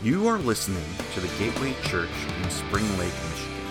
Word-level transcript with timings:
You 0.00 0.28
are 0.28 0.38
listening 0.38 0.84
to 1.14 1.20
the 1.20 1.26
Gateway 1.38 1.74
Church 1.82 2.08
in 2.40 2.48
Spring 2.50 2.86
Lake, 2.98 3.12
Michigan. 3.30 3.64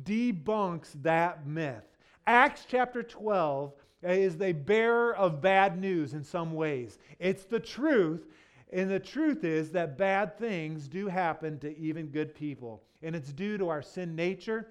debunks 0.05 0.91
that 1.03 1.47
myth. 1.47 1.97
Acts 2.27 2.67
chapter 2.69 3.03
12 3.03 3.73
is 4.15 4.37
the 4.37 4.53
bearer 4.53 5.15
of 5.17 5.41
bad 5.41 5.81
news 5.81 6.15
in 6.15 6.23
some 6.23 6.55
ways. 6.55 6.99
It's 7.19 7.45
the 7.45 7.61
truth, 7.61 8.27
and 8.73 8.91
the 8.91 9.01
truth 9.01 9.45
is 9.45 9.71
that 9.73 9.99
bad 9.99 10.39
things 10.39 10.89
do 10.89 11.09
happen 11.09 11.59
to 11.61 11.77
even 11.79 12.07
good 12.07 12.35
people. 12.35 12.83
And 13.03 13.15
it's 13.15 13.33
due 13.33 13.59
to 13.59 13.69
our 13.69 13.83
sin 13.83 14.17
nature 14.17 14.69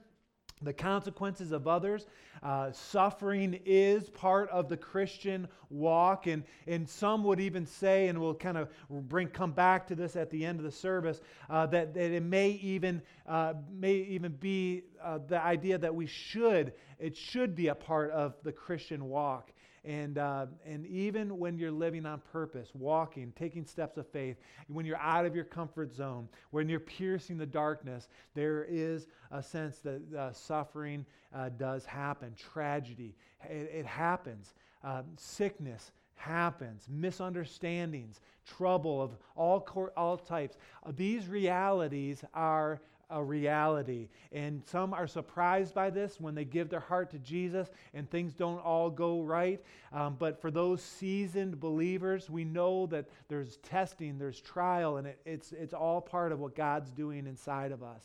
the 0.62 0.74
consequences 0.74 1.52
of 1.52 1.68
others. 1.68 2.08
Uh, 2.44 2.72
suffering 2.72 3.60
is 3.66 4.10
part 4.10 4.50
of 4.50 4.70
the 4.70 4.78
Christian 4.78 5.48
walk, 5.70 6.28
and, 6.28 6.44
and 6.68 6.88
some 6.88 7.24
would 7.24 7.40
even 7.40 7.66
say, 7.66 8.08
and 8.08 8.20
we'll 8.20 8.34
kind 8.34 8.58
of 8.58 8.70
bring 8.90 9.28
come 9.28 9.52
back 9.52 9.88
to 9.88 9.96
this 9.96 10.16
at 10.16 10.30
the 10.30 10.46
end 10.46 10.60
of 10.60 10.66
the 10.66 10.72
service, 10.72 11.22
uh, 11.50 11.66
that, 11.68 11.94
that 11.94 12.12
it 12.12 12.24
may 12.24 12.52
even 12.52 13.02
uh, 13.28 13.54
may 13.72 13.94
even 13.96 14.32
be 14.34 14.84
uh, 15.04 15.20
the 15.28 15.42
idea 15.42 15.78
that 15.78 15.94
we 15.94 16.06
should 16.06 16.74
it 17.00 17.16
should 17.16 17.56
be 17.56 17.68
a 17.68 17.76
part 17.76 18.12
of 18.12 18.36
the 18.44 18.52
Christian 18.52 19.06
walk. 19.06 19.52
And, 19.84 20.18
uh, 20.18 20.48
and 20.66 20.86
even 20.88 21.38
when 21.38 21.60
you're 21.60 21.72
living 21.72 22.08
on 22.08 22.20
purpose, 22.32 22.70
walking, 22.74 23.32
taking 23.36 23.66
steps 23.66 23.98
of 23.98 24.08
faith, 24.08 24.38
when 24.68 24.84
you're 24.84 24.98
out 24.98 25.28
of 25.28 25.36
your 25.36 25.46
comfort 25.46 25.94
zone, 25.94 26.28
when 26.50 26.68
you're 26.68 26.80
piercing 26.80 27.38
the 27.38 27.46
darkness, 27.46 28.08
there 28.34 28.66
is 28.68 29.08
a 29.30 29.44
sense 29.44 29.78
that 29.80 30.02
uh, 30.18 30.34
suffering 30.34 31.06
uh, 31.36 31.50
does 31.50 31.86
happen, 31.86 32.34
tragedy. 32.36 33.16
It, 33.48 33.72
it 33.74 33.86
happens, 33.86 34.56
um, 34.84 35.04
sickness 35.18 35.92
happens, 36.16 36.88
misunderstandings, 36.90 38.22
trouble 38.48 39.02
of 39.02 39.12
all, 39.36 39.62
cor- 39.62 39.94
all 39.96 40.18
types. 40.18 40.58
These 40.96 41.28
realities 41.28 42.24
are 42.34 42.82
a 43.10 43.24
reality. 43.24 44.10
And 44.32 44.64
some 44.66 44.94
are 44.94 45.08
surprised 45.08 45.74
by 45.74 45.90
this 45.90 46.20
when 46.20 46.36
they 46.36 46.46
give 46.46 46.70
their 46.70 46.80
heart 46.80 47.12
to 47.12 47.20
Jesus 47.20 47.70
and 47.94 48.10
things 48.10 48.34
don't 48.34 48.60
all 48.60 48.90
go 48.90 49.22
right. 49.22 49.62
Um, 49.94 50.16
but 50.18 50.42
for 50.42 50.52
those 50.52 50.82
seasoned 50.82 51.60
believers, 51.60 52.30
we 52.30 52.44
know 52.44 52.86
that 52.88 53.06
there's 53.28 53.58
testing, 53.58 54.18
there's 54.18 54.42
trial, 54.42 54.98
and 54.98 55.08
it, 55.08 55.20
it's, 55.26 55.52
it's 55.52 55.74
all 55.74 56.02
part 56.02 56.32
of 56.32 56.40
what 56.40 56.56
God's 56.56 56.92
doing 56.92 57.28
inside 57.28 57.72
of 57.72 57.84
us. 57.84 58.04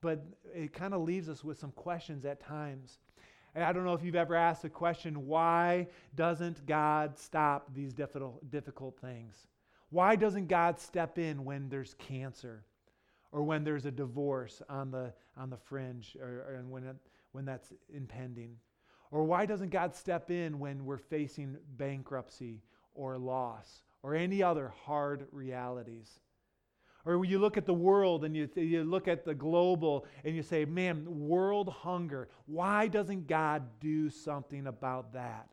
But 0.00 0.24
it 0.54 0.72
kind 0.72 0.94
of 0.94 1.02
leaves 1.02 1.28
us 1.28 1.42
with 1.42 1.58
some 1.58 1.72
questions 1.72 2.24
at 2.24 2.40
times. 2.40 2.98
And 3.54 3.64
I 3.64 3.72
don't 3.72 3.84
know 3.84 3.94
if 3.94 4.04
you've 4.04 4.14
ever 4.14 4.36
asked 4.36 4.62
the 4.62 4.68
question 4.68 5.26
why 5.26 5.88
doesn't 6.14 6.64
God 6.66 7.18
stop 7.18 7.74
these 7.74 7.92
difficult, 7.92 8.48
difficult 8.50 8.98
things? 9.00 9.46
Why 9.90 10.16
doesn't 10.16 10.48
God 10.48 10.78
step 10.78 11.18
in 11.18 11.44
when 11.44 11.68
there's 11.68 11.94
cancer? 11.94 12.62
Or 13.32 13.42
when 13.42 13.64
there's 13.64 13.86
a 13.86 13.90
divorce 13.90 14.62
on 14.68 14.90
the, 14.90 15.12
on 15.36 15.50
the 15.50 15.56
fringe 15.56 16.16
or, 16.20 16.28
or 16.28 16.64
when, 16.68 16.84
it, 16.84 16.96
when 17.32 17.44
that's 17.44 17.72
impending? 17.92 18.56
Or 19.10 19.24
why 19.24 19.46
doesn't 19.46 19.70
God 19.70 19.94
step 19.94 20.30
in 20.30 20.58
when 20.58 20.84
we're 20.84 20.98
facing 20.98 21.56
bankruptcy 21.76 22.62
or 22.94 23.16
loss 23.18 23.82
or 24.02 24.14
any 24.14 24.42
other 24.42 24.72
hard 24.84 25.26
realities? 25.32 26.20
Or 27.04 27.18
when 27.18 27.30
you 27.30 27.38
look 27.38 27.56
at 27.56 27.64
the 27.64 27.72
world 27.72 28.24
and 28.24 28.36
you, 28.36 28.48
you 28.54 28.84
look 28.84 29.08
at 29.08 29.24
the 29.24 29.34
global 29.34 30.04
and 30.24 30.36
you 30.36 30.42
say, 30.42 30.64
man, 30.64 31.06
world 31.08 31.68
hunger, 31.68 32.28
why 32.46 32.86
doesn't 32.86 33.26
God 33.26 33.62
do 33.80 34.10
something 34.10 34.66
about 34.66 35.12
that? 35.14 35.48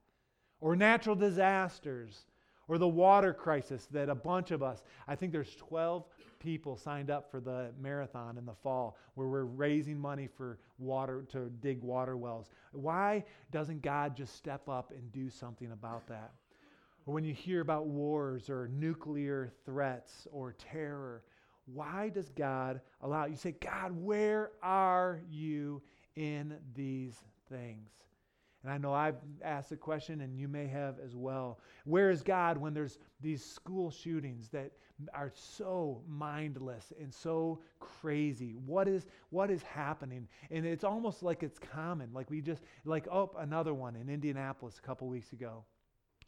Or 0.59 0.75
natural 0.75 1.15
disasters, 1.15 2.25
or 2.67 2.77
the 2.77 2.87
water 2.87 3.33
crisis 3.33 3.87
that 3.91 4.09
a 4.09 4.15
bunch 4.15 4.51
of 4.51 4.63
us, 4.63 4.83
I 5.07 5.15
think 5.15 5.31
there's 5.31 5.55
12 5.55 6.03
people 6.45 6.77
signed 6.77 7.09
up 7.09 7.29
for 7.29 7.39
the 7.41 7.71
marathon 7.81 8.37
in 8.37 8.45
the 8.45 8.53
fall 8.53 8.97
where 9.15 9.27
we're 9.27 9.43
raising 9.43 9.99
money 9.99 10.27
for 10.27 10.59
water 10.77 11.25
to 11.31 11.49
dig 11.59 11.81
water 11.81 12.15
wells. 12.15 12.51
Why 12.71 13.25
doesn't 13.51 13.81
God 13.81 14.15
just 14.15 14.35
step 14.35 14.69
up 14.69 14.91
and 14.91 15.11
do 15.11 15.29
something 15.29 15.71
about 15.71 16.07
that? 16.07 16.31
Or 17.05 17.13
when 17.13 17.23
you 17.23 17.33
hear 17.33 17.61
about 17.61 17.87
wars 17.87 18.49
or 18.49 18.67
nuclear 18.67 19.51
threats 19.65 20.27
or 20.31 20.53
terror, 20.53 21.23
why 21.65 22.09
does 22.09 22.29
God 22.29 22.79
allow 23.01 23.25
you 23.25 23.35
say, 23.35 23.53
God, 23.53 23.91
where 23.91 24.51
are 24.61 25.21
you 25.27 25.81
in 26.15 26.55
these 26.75 27.15
things? 27.49 27.89
And 28.63 28.71
I 28.71 28.77
know 28.77 28.93
I've 28.93 29.17
asked 29.43 29.69
the 29.69 29.77
question, 29.77 30.21
and 30.21 30.39
you 30.39 30.47
may 30.47 30.65
have 30.65 30.95
as 31.03 31.15
well. 31.15 31.59
Where 31.83 32.09
is 32.09 32.23
God 32.23 32.57
when 32.57 32.73
there's 32.73 32.97
these 33.21 33.45
school 33.45 33.91
shootings 33.91 34.49
that 34.49 34.71
are 35.13 35.31
so 35.33 36.01
mindless 36.07 36.93
and 37.01 37.13
so 37.13 37.59
crazy. 37.79 38.55
What 38.65 38.87
is 38.87 39.05
what 39.29 39.51
is 39.51 39.61
happening? 39.63 40.27
And 40.51 40.65
it's 40.65 40.83
almost 40.83 41.21
like 41.23 41.43
it's 41.43 41.59
common. 41.59 42.09
Like 42.13 42.29
we 42.29 42.41
just 42.41 42.61
like 42.85 43.07
oh 43.11 43.31
another 43.37 43.73
one 43.73 43.95
in 43.95 44.09
Indianapolis 44.09 44.77
a 44.77 44.81
couple 44.81 45.07
weeks 45.07 45.33
ago. 45.33 45.63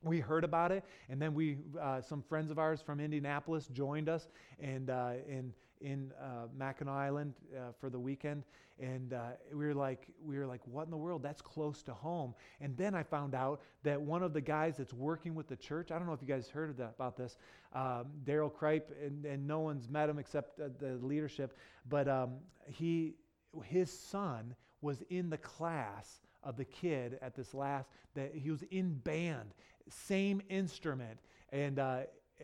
We 0.04 0.20
heard 0.20 0.44
about 0.44 0.72
it, 0.72 0.86
and 1.10 1.20
then 1.20 1.34
we 1.34 1.58
uh, 1.82 2.02
some 2.02 2.22
friends 2.22 2.52
of 2.52 2.60
ours 2.60 2.82
from 2.82 3.00
Indianapolis 3.00 3.68
joined 3.68 4.10
us, 4.10 4.28
and 4.60 4.90
uh, 4.92 5.14
in 5.28 5.54
in 5.82 6.12
uh, 6.22 6.48
Mackinac 6.56 6.94
Island 6.94 7.34
uh, 7.56 7.72
for 7.80 7.90
the 7.90 8.00
weekend, 8.00 8.44
and 8.80 9.14
uh, 9.14 9.30
we 9.54 9.66
were 9.66 9.74
like, 9.74 10.08
we 10.24 10.38
were 10.38 10.46
like, 10.46 10.62
what 10.66 10.86
in 10.86 10.92
the 10.92 10.98
world? 10.98 11.24
That's 11.24 11.42
close 11.42 11.82
to 11.84 11.94
home. 11.94 12.36
And 12.62 12.78
then 12.78 12.94
I 12.94 13.04
found 13.04 13.34
out 13.34 13.62
that 13.84 14.00
one 14.00 14.24
of 14.24 14.34
the 14.34 14.42
guys 14.42 14.78
that's 14.78 14.94
working 14.94 15.34
with 15.34 15.48
the 15.48 15.56
church, 15.56 15.92
I 15.92 15.98
don't 15.98 16.08
know 16.08 16.14
if 16.14 16.22
you 16.22 16.28
guys 16.28 16.48
heard 16.50 16.78
that, 16.78 16.94
about 16.96 17.18
this, 17.18 17.38
um, 17.74 18.06
Daryl 18.24 18.52
Kripe, 18.52 18.92
and, 19.04 19.26
and 19.26 19.48
no 19.48 19.60
one's 19.60 19.90
met 19.90 20.10
him 20.10 20.20
except 20.20 20.60
uh, 20.60 20.70
the 20.80 20.98
leadership, 21.02 21.58
but 21.90 22.08
um, 22.08 22.36
he, 22.68 23.16
his 23.64 23.92
son 23.92 24.56
was 24.82 25.04
in 25.10 25.30
the 25.30 25.38
class 25.38 26.22
of 26.44 26.56
the 26.56 26.66
kid 26.66 27.18
at 27.22 27.36
this 27.36 27.54
last, 27.54 27.90
that 28.14 28.34
he 28.36 28.52
was 28.52 28.64
in 28.72 28.94
band, 29.00 29.54
same 29.90 30.42
instrument, 30.50 31.20
and 31.52 31.80
uh, 31.80 32.02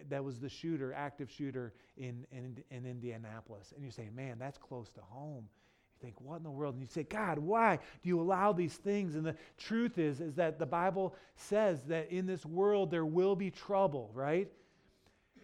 that 0.09 0.23
was 0.23 0.39
the 0.39 0.49
shooter, 0.49 0.93
active 0.93 1.29
shooter 1.29 1.73
in, 1.97 2.25
in, 2.31 2.57
in 2.71 2.85
Indianapolis. 2.85 3.73
And 3.75 3.83
you 3.83 3.91
say, 3.91 4.09
man, 4.13 4.37
that's 4.39 4.57
close 4.57 4.89
to 4.91 5.01
home 5.01 5.47
You 5.99 6.07
think, 6.07 6.21
what 6.21 6.37
in 6.37 6.43
the 6.43 6.51
world? 6.51 6.75
And 6.75 6.81
you 6.81 6.89
say, 6.89 7.03
God, 7.03 7.39
why 7.39 7.77
do 8.01 8.09
you 8.09 8.19
allow 8.19 8.53
these 8.53 8.75
things? 8.75 9.15
And 9.15 9.25
the 9.25 9.35
truth 9.57 9.97
is, 9.97 10.21
is 10.21 10.35
that 10.35 10.59
the 10.59 10.65
Bible 10.65 11.15
says 11.35 11.83
that 11.83 12.11
in 12.11 12.25
this 12.25 12.45
world 12.45 12.91
there 12.91 13.05
will 13.05 13.35
be 13.35 13.51
trouble, 13.51 14.11
right? 14.13 14.51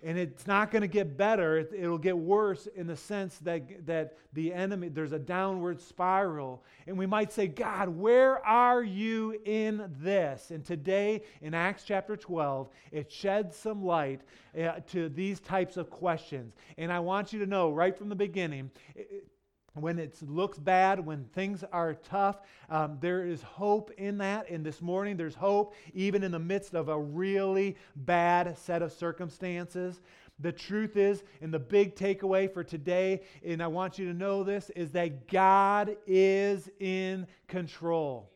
And 0.04 0.18
it's 0.18 0.48
not 0.48 0.72
going 0.72 0.82
to 0.82 0.88
get 0.88 1.18
better. 1.18 1.58
It, 1.58 1.72
it'll 1.76 1.98
get 1.98 2.18
worse 2.18 2.68
in 2.76 2.88
the 2.88 2.96
sense 2.96 3.38
that, 3.40 3.86
that 3.86 4.18
the 4.34 4.54
enemy, 4.54 4.90
there's 4.90 5.12
a 5.12 5.20
downward 5.20 5.82
spiral. 5.82 6.64
And 6.88 6.98
we 6.98 7.06
might 7.06 7.32
say, 7.32 7.48
God, 7.48 7.90
where 7.90 8.46
are 8.46 8.84
you 8.84 9.40
in 9.46 9.92
this? 10.02 10.52
And 10.52 10.66
today 10.66 11.24
in 11.42 11.54
Acts 11.54 11.84
chapter 11.84 12.16
12, 12.16 12.70
it 12.92 13.12
sheds 13.12 13.56
some 13.56 13.84
light 13.84 14.22
uh, 14.58 14.80
to 14.88 15.10
these 15.10 15.40
types 15.40 15.78
of 15.78 15.90
questions. 15.90 16.56
And 16.78 16.92
I 16.92 17.00
want 17.00 17.34
you 17.34 17.40
to 17.40 17.46
know 17.46 17.72
right 17.72 17.98
from 17.98 18.10
the 18.10 18.16
beginning, 18.16 18.72
it, 18.96 19.28
when 19.74 20.00
it 20.00 20.18
looks 20.28 20.58
bad, 20.58 21.06
when 21.06 21.26
things 21.34 21.64
are 21.72 21.94
tough, 21.94 22.40
um, 22.70 22.98
there 23.00 23.26
is 23.26 23.42
hope 23.42 23.92
in 23.98 24.18
that. 24.20 24.50
And 24.50 24.66
this 24.66 24.82
morning, 24.82 25.18
there's 25.18 25.36
hope 25.36 25.74
even 25.94 26.24
in 26.24 26.32
the 26.32 26.40
midst 26.40 26.74
of 26.74 26.90
a 26.90 27.00
really 27.00 27.78
bad 27.96 28.58
set 28.58 28.82
of 28.82 28.92
circumstances. 28.92 30.02
The 30.40 30.52
truth 30.52 30.96
is, 30.96 31.24
and 31.42 31.54
the 31.54 31.60
big 31.60 31.96
takeaway 31.96 32.52
for 32.52 32.64
today, 32.64 33.22
and 33.46 33.62
I 33.62 33.68
want 33.68 34.00
you 34.00 34.08
to 34.08 34.18
know 34.18 34.44
this, 34.44 34.70
is 34.72 34.92
that 34.92 35.28
God 35.28 35.98
is 36.08 36.70
in 36.80 37.28
control. 37.48 38.30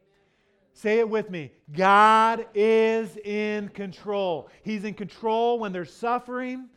Say 0.74 1.00
it 1.00 1.08
with 1.08 1.30
me. 1.30 1.52
God 1.72 2.46
is 2.54 3.16
in 3.18 3.70
control. 3.70 4.50
He's 4.64 4.84
in 4.84 4.96
control 4.96 5.60
when 5.60 5.72
there's 5.72 5.94
suffering. 5.94 6.68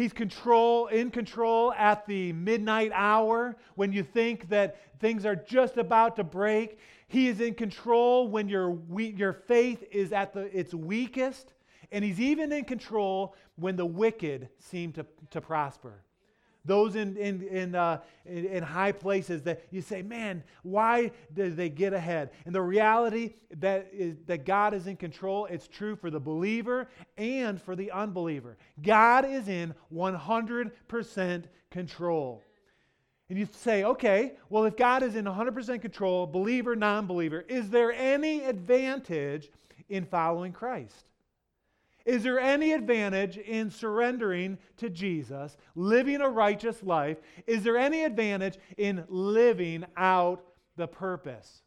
He's 0.00 0.14
control 0.14 0.86
in 0.86 1.10
control 1.10 1.74
at 1.74 2.06
the 2.06 2.32
midnight 2.32 2.90
hour 2.94 3.58
when 3.74 3.92
you 3.92 4.02
think 4.02 4.48
that 4.48 4.78
things 4.98 5.26
are 5.26 5.36
just 5.36 5.76
about 5.76 6.16
to 6.16 6.24
break. 6.24 6.78
He 7.06 7.28
is 7.28 7.42
in 7.42 7.52
control 7.52 8.26
when 8.26 8.48
your 8.48 8.78
your 8.96 9.34
faith 9.34 9.84
is 9.90 10.14
at 10.14 10.32
the 10.32 10.58
its 10.58 10.72
weakest, 10.72 11.52
and 11.92 12.02
he's 12.02 12.18
even 12.18 12.50
in 12.50 12.64
control 12.64 13.34
when 13.56 13.76
the 13.76 13.84
wicked 13.84 14.48
seem 14.58 14.92
to, 14.94 15.04
to 15.32 15.40
prosper 15.42 16.02
those 16.64 16.96
in, 16.96 17.16
in, 17.16 17.42
in, 17.42 17.74
uh, 17.74 18.00
in, 18.26 18.44
in, 18.46 18.62
high 18.62 18.92
places 18.92 19.42
that 19.42 19.64
you 19.70 19.80
say, 19.80 20.02
man, 20.02 20.42
why 20.62 21.10
did 21.32 21.56
they 21.56 21.68
get 21.68 21.92
ahead? 21.92 22.30
And 22.44 22.54
the 22.54 22.60
reality 22.62 23.34
that, 23.58 23.88
is, 23.92 24.16
that 24.26 24.44
God 24.44 24.74
is 24.74 24.86
in 24.86 24.96
control, 24.96 25.46
it's 25.46 25.66
true 25.66 25.96
for 25.96 26.10
the 26.10 26.20
believer 26.20 26.88
and 27.16 27.60
for 27.60 27.74
the 27.74 27.90
unbeliever. 27.90 28.56
God 28.82 29.24
is 29.24 29.48
in 29.48 29.74
100% 29.92 31.44
control. 31.70 32.42
And 33.30 33.38
you 33.38 33.48
say, 33.52 33.84
okay, 33.84 34.32
well, 34.48 34.64
if 34.64 34.76
God 34.76 35.02
is 35.02 35.14
in 35.14 35.24
100% 35.24 35.80
control, 35.80 36.26
believer, 36.26 36.74
non 36.74 37.06
believer, 37.06 37.44
is 37.48 37.70
there 37.70 37.92
any 37.92 38.40
advantage 38.44 39.50
in 39.88 40.04
following 40.04 40.52
Christ? 40.52 41.09
Is 42.04 42.22
there 42.22 42.40
any 42.40 42.72
advantage 42.72 43.36
in 43.36 43.70
surrendering 43.70 44.58
to 44.78 44.90
Jesus, 44.90 45.56
living 45.74 46.20
a 46.20 46.28
righteous 46.28 46.82
life? 46.82 47.18
Is 47.46 47.62
there 47.62 47.76
any 47.76 48.04
advantage 48.04 48.58
in 48.76 49.04
living 49.08 49.84
out 49.96 50.44
the 50.76 50.88
purpose? 50.88 51.62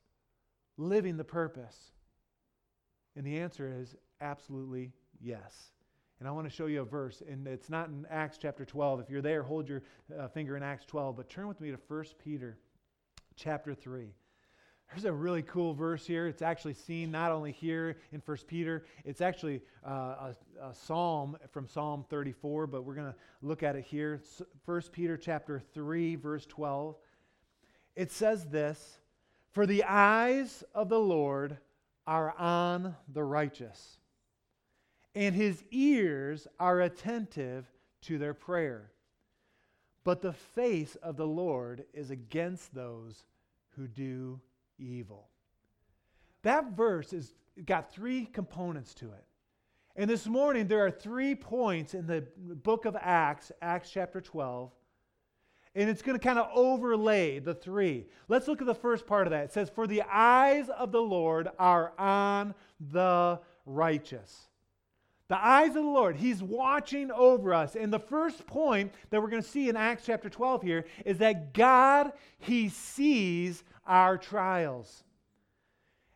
Living 0.77 1.17
the 1.17 1.23
purpose. 1.23 1.91
And 3.15 3.25
the 3.25 3.39
answer 3.39 3.71
is 3.79 3.95
absolutely 4.21 4.91
yes. 5.21 5.71
And 6.19 6.27
I 6.27 6.31
want 6.31 6.49
to 6.49 6.55
show 6.55 6.67
you 6.67 6.81
a 6.81 6.85
verse, 6.85 7.21
and 7.27 7.47
it's 7.47 7.69
not 7.69 7.89
in 7.89 8.05
Acts 8.09 8.37
chapter 8.37 8.65
12. 8.65 9.01
If 9.01 9.09
you're 9.09 9.21
there, 9.21 9.43
hold 9.43 9.67
your 9.67 9.83
uh, 10.17 10.27
finger 10.29 10.55
in 10.55 10.63
Acts 10.63 10.85
12, 10.85 11.17
but 11.17 11.29
turn 11.29 11.47
with 11.47 11.59
me 11.59 11.71
to 11.71 11.77
1 11.87 12.05
Peter 12.23 12.57
chapter 13.35 13.73
3. 13.73 14.13
There's 14.93 15.05
a 15.05 15.11
really 15.11 15.41
cool 15.41 15.73
verse 15.73 16.05
here. 16.05 16.27
It's 16.27 16.43
actually 16.43 16.75
seen 16.75 17.09
not 17.09 17.31
only 17.31 17.51
here 17.51 17.97
in 18.11 18.21
1 18.23 18.37
Peter, 18.45 18.85
it's 19.03 19.21
actually 19.21 19.63
uh, 19.83 19.89
a, 19.89 20.35
a, 20.61 20.73
psalm 20.75 21.35
from 21.49 21.67
Psalm 21.67 22.05
34, 22.11 22.67
but 22.67 22.83
we're 22.83 22.93
going 22.93 23.11
to 23.11 23.15
look 23.41 23.63
at 23.63 23.75
it 23.75 23.85
here. 23.85 24.21
1 24.65 24.81
Peter 24.91 25.17
chapter 25.17 25.59
3, 25.73 26.15
verse 26.15 26.45
12. 26.45 26.95
It 27.95 28.11
says 28.11 28.45
this 28.45 28.99
For 29.51 29.65
the 29.65 29.83
eyes 29.83 30.63
of 30.75 30.89
the 30.89 30.99
Lord 30.99 31.57
are 32.05 32.37
on 32.37 32.95
the 33.11 33.23
righteous, 33.23 33.97
and 35.15 35.33
his 35.33 35.63
ears 35.71 36.47
are 36.59 36.81
attentive 36.81 37.65
to 38.03 38.19
their 38.19 38.35
prayer. 38.35 38.91
But 40.03 40.21
the 40.21 40.33
face 40.33 40.95
of 41.01 41.17
the 41.17 41.25
Lord 41.25 41.85
is 41.95 42.11
against 42.11 42.75
those 42.75 43.25
who 43.75 43.87
do 43.87 44.39
evil. 44.77 45.29
That 46.43 46.71
verse 46.71 47.11
has 47.11 47.33
got 47.65 47.93
three 47.93 48.25
components 48.25 48.93
to 48.95 49.05
it. 49.05 49.25
And 49.95 50.09
this 50.09 50.25
morning, 50.25 50.67
there 50.67 50.85
are 50.85 50.91
three 50.91 51.35
points 51.35 51.93
in 51.93 52.07
the 52.07 52.25
book 52.37 52.85
of 52.85 52.97
Acts, 52.99 53.51
Acts 53.61 53.91
chapter 53.91 54.21
12, 54.21 54.71
and 55.75 55.89
it's 55.89 56.01
going 56.01 56.17
to 56.17 56.23
kind 56.23 56.39
of 56.39 56.49
overlay 56.53 57.39
the 57.39 57.53
three. 57.53 58.05
Let's 58.27 58.47
look 58.47 58.61
at 58.61 58.67
the 58.67 58.75
first 58.75 59.05
part 59.07 59.27
of 59.27 59.31
that. 59.31 59.45
It 59.45 59.53
says, 59.53 59.69
For 59.69 59.87
the 59.87 60.03
eyes 60.03 60.69
of 60.69 60.91
the 60.91 61.01
Lord 61.01 61.49
are 61.59 61.93
on 61.97 62.53
the 62.91 63.39
righteous. 63.65 64.49
The 65.29 65.43
eyes 65.43 65.69
of 65.69 65.75
the 65.75 65.81
Lord, 65.81 66.15
He's 66.15 66.43
watching 66.43 67.11
over 67.11 67.53
us. 67.53 67.75
And 67.75 67.91
the 67.91 67.99
first 67.99 68.45
point 68.45 68.93
that 69.09 69.21
we're 69.21 69.29
going 69.29 69.41
to 69.41 69.47
see 69.47 69.69
in 69.69 69.75
Acts 69.75 70.05
chapter 70.05 70.29
12 70.29 70.61
here 70.61 70.85
is 71.05 71.17
that 71.19 71.53
God, 71.53 72.11
He 72.39 72.69
sees 72.69 73.63
our 73.85 74.17
trials. 74.17 75.03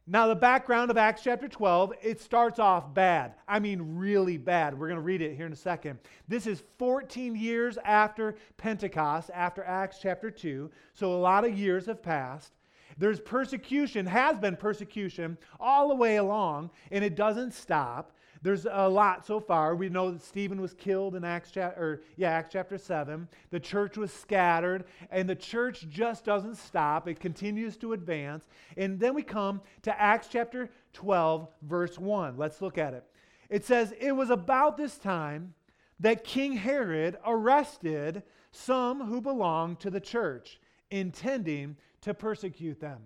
Now, 0.10 0.28
the 0.28 0.36
background 0.36 0.90
of 0.90 0.98
Acts 0.98 1.22
chapter 1.22 1.50
12, 1.50 1.94
it 2.02 2.22
starts 2.22 2.60
off 2.60 2.94
bad. 2.94 3.34
I 3.46 3.60
mean, 3.60 3.98
really 3.98 4.38
bad. 4.38 4.74
We're 4.74 4.88
going 4.88 5.00
to 5.00 5.02
read 5.02 5.22
it 5.22 5.36
here 5.36 5.46
in 5.46 5.52
a 5.52 5.58
second. 5.58 6.00
This 6.30 6.48
is 6.48 6.64
14 6.78 7.36
years 7.36 7.78
after 7.84 8.38
Pentecost, 8.56 9.30
after 9.34 9.66
Acts 9.66 10.00
chapter 10.02 10.32
2. 10.32 10.72
So, 10.94 11.14
a 11.14 11.20
lot 11.20 11.44
of 11.44 11.60
years 11.60 11.88
have 11.88 12.02
passed. 12.02 12.54
There's 12.98 13.20
persecution, 13.20 14.06
has 14.06 14.40
been 14.40 14.56
persecution 14.56 15.38
all 15.60 15.90
the 15.90 15.96
way 15.96 16.16
along, 16.16 16.72
and 16.90 17.04
it 17.04 17.16
doesn't 17.16 17.54
stop. 17.54 18.14
There's 18.42 18.66
a 18.70 18.88
lot 18.88 19.26
so 19.26 19.40
far. 19.40 19.76
We 19.76 19.90
know 19.90 20.12
that 20.12 20.22
Stephen 20.22 20.62
was 20.62 20.74
killed 20.74 21.16
in 21.16 21.24
Acts 21.24 21.52
chapter, 21.52 22.02
yeah, 22.16 22.32
Acts 22.32 22.52
chapter 22.54 22.78
7. 22.78 23.28
The 23.50 23.60
church 23.60 23.98
was 23.98 24.12
scattered, 24.12 24.86
and 25.12 25.30
the 25.30 25.36
church 25.36 25.88
just 25.90 26.26
doesn't 26.26 26.56
stop. 26.56 27.08
It 27.08 27.20
continues 27.20 27.78
to 27.78 27.94
advance. 27.94 28.48
And 28.76 29.00
then 29.00 29.14
we 29.14 29.24
come 29.24 29.62
to 29.84 30.02
Acts 30.02 30.28
chapter 30.30 30.70
12, 30.94 31.48
verse 31.64 31.98
1. 31.98 32.38
Let's 32.38 32.62
look 32.62 32.78
at 32.78 32.94
it. 32.94 33.04
It 33.50 33.66
says, 33.66 33.94
It 34.00 34.12
was 34.12 34.30
about 34.30 34.78
this 34.78 34.98
time 34.98 35.54
that 36.00 36.24
King 36.24 36.54
Herod 36.54 37.18
arrested 37.26 38.24
some 38.52 39.06
who 39.06 39.22
belonged 39.22 39.80
to 39.82 39.90
the 39.90 40.00
church, 40.00 40.60
intending 40.92 41.78
to 42.02 42.14
persecute 42.14 42.80
them. 42.80 43.02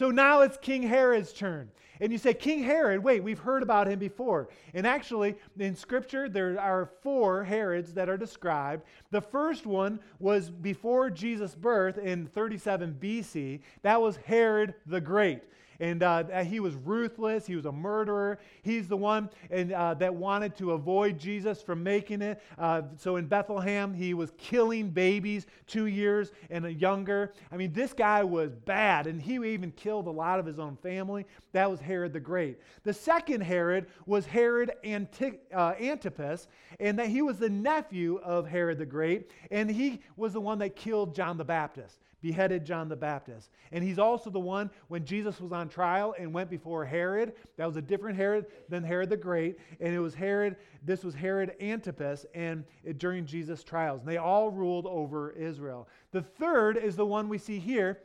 So 0.00 0.10
now 0.10 0.40
it's 0.40 0.56
King 0.56 0.82
Herod's 0.82 1.30
turn. 1.30 1.70
And 2.00 2.10
you 2.10 2.16
say, 2.16 2.32
King 2.32 2.62
Herod, 2.62 3.04
wait, 3.04 3.22
we've 3.22 3.38
heard 3.38 3.62
about 3.62 3.86
him 3.86 3.98
before. 3.98 4.48
And 4.72 4.86
actually, 4.86 5.36
in 5.58 5.76
Scripture, 5.76 6.26
there 6.26 6.58
are 6.58 6.88
four 7.02 7.44
Herods 7.44 7.92
that 7.92 8.08
are 8.08 8.16
described. 8.16 8.84
The 9.10 9.20
first 9.20 9.66
one 9.66 10.00
was 10.18 10.48
before 10.48 11.10
Jesus' 11.10 11.54
birth 11.54 11.98
in 11.98 12.28
37 12.28 12.96
BC. 12.98 13.60
That 13.82 14.00
was 14.00 14.16
Herod 14.16 14.72
the 14.86 15.02
Great 15.02 15.42
and 15.80 16.02
uh, 16.02 16.44
he 16.44 16.60
was 16.60 16.74
ruthless. 16.74 17.46
He 17.46 17.56
was 17.56 17.64
a 17.64 17.72
murderer. 17.72 18.38
He's 18.62 18.86
the 18.86 18.96
one 18.96 19.30
and, 19.50 19.72
uh, 19.72 19.94
that 19.94 20.14
wanted 20.14 20.54
to 20.58 20.72
avoid 20.72 21.18
Jesus 21.18 21.62
from 21.62 21.82
making 21.82 22.22
it. 22.22 22.42
Uh, 22.58 22.82
so 22.98 23.16
in 23.16 23.26
Bethlehem, 23.26 23.94
he 23.94 24.14
was 24.14 24.32
killing 24.36 24.90
babies 24.90 25.46
two 25.66 25.86
years 25.86 26.32
and 26.50 26.64
younger. 26.80 27.32
I 27.50 27.56
mean, 27.56 27.72
this 27.72 27.92
guy 27.94 28.22
was 28.22 28.54
bad, 28.54 29.06
and 29.06 29.20
he 29.20 29.36
even 29.36 29.72
killed 29.72 30.06
a 30.06 30.10
lot 30.10 30.38
of 30.38 30.46
his 30.46 30.58
own 30.58 30.76
family. 30.76 31.26
That 31.52 31.70
was 31.70 31.80
Herod 31.80 32.12
the 32.12 32.20
Great. 32.20 32.58
The 32.84 32.92
second 32.92 33.40
Herod 33.40 33.86
was 34.04 34.26
Herod 34.26 34.72
uh, 34.84 35.74
Antipas, 35.80 36.48
and 36.78 36.98
that 36.98 37.08
he 37.08 37.22
was 37.22 37.38
the 37.38 37.48
nephew 37.48 38.20
of 38.22 38.46
Herod 38.46 38.78
the 38.78 38.86
Great, 38.86 39.30
and 39.50 39.70
he 39.70 40.00
was 40.16 40.34
the 40.34 40.40
one 40.40 40.58
that 40.58 40.76
killed 40.76 41.14
John 41.14 41.38
the 41.38 41.44
Baptist 41.44 42.00
beheaded 42.20 42.64
John 42.64 42.88
the 42.88 42.96
Baptist. 42.96 43.50
And 43.72 43.82
he's 43.82 43.98
also 43.98 44.30
the 44.30 44.40
one 44.40 44.70
when 44.88 45.04
Jesus 45.04 45.40
was 45.40 45.52
on 45.52 45.68
trial 45.68 46.14
and 46.18 46.32
went 46.32 46.50
before 46.50 46.84
Herod. 46.84 47.32
That 47.56 47.66
was 47.66 47.76
a 47.76 47.82
different 47.82 48.16
Herod 48.16 48.46
than 48.68 48.82
Herod 48.82 49.10
the 49.10 49.16
Great. 49.16 49.58
And 49.80 49.94
it 49.94 50.00
was 50.00 50.14
Herod, 50.14 50.56
this 50.84 51.04
was 51.04 51.14
Herod 51.14 51.54
Antipas 51.60 52.26
and 52.34 52.64
it, 52.84 52.98
during 52.98 53.26
Jesus' 53.26 53.64
trials. 53.64 54.00
And 54.00 54.08
they 54.08 54.18
all 54.18 54.50
ruled 54.50 54.86
over 54.86 55.30
Israel. 55.32 55.88
The 56.12 56.22
third 56.22 56.76
is 56.76 56.96
the 56.96 57.06
one 57.06 57.28
we 57.28 57.38
see 57.38 57.58
here 57.58 58.00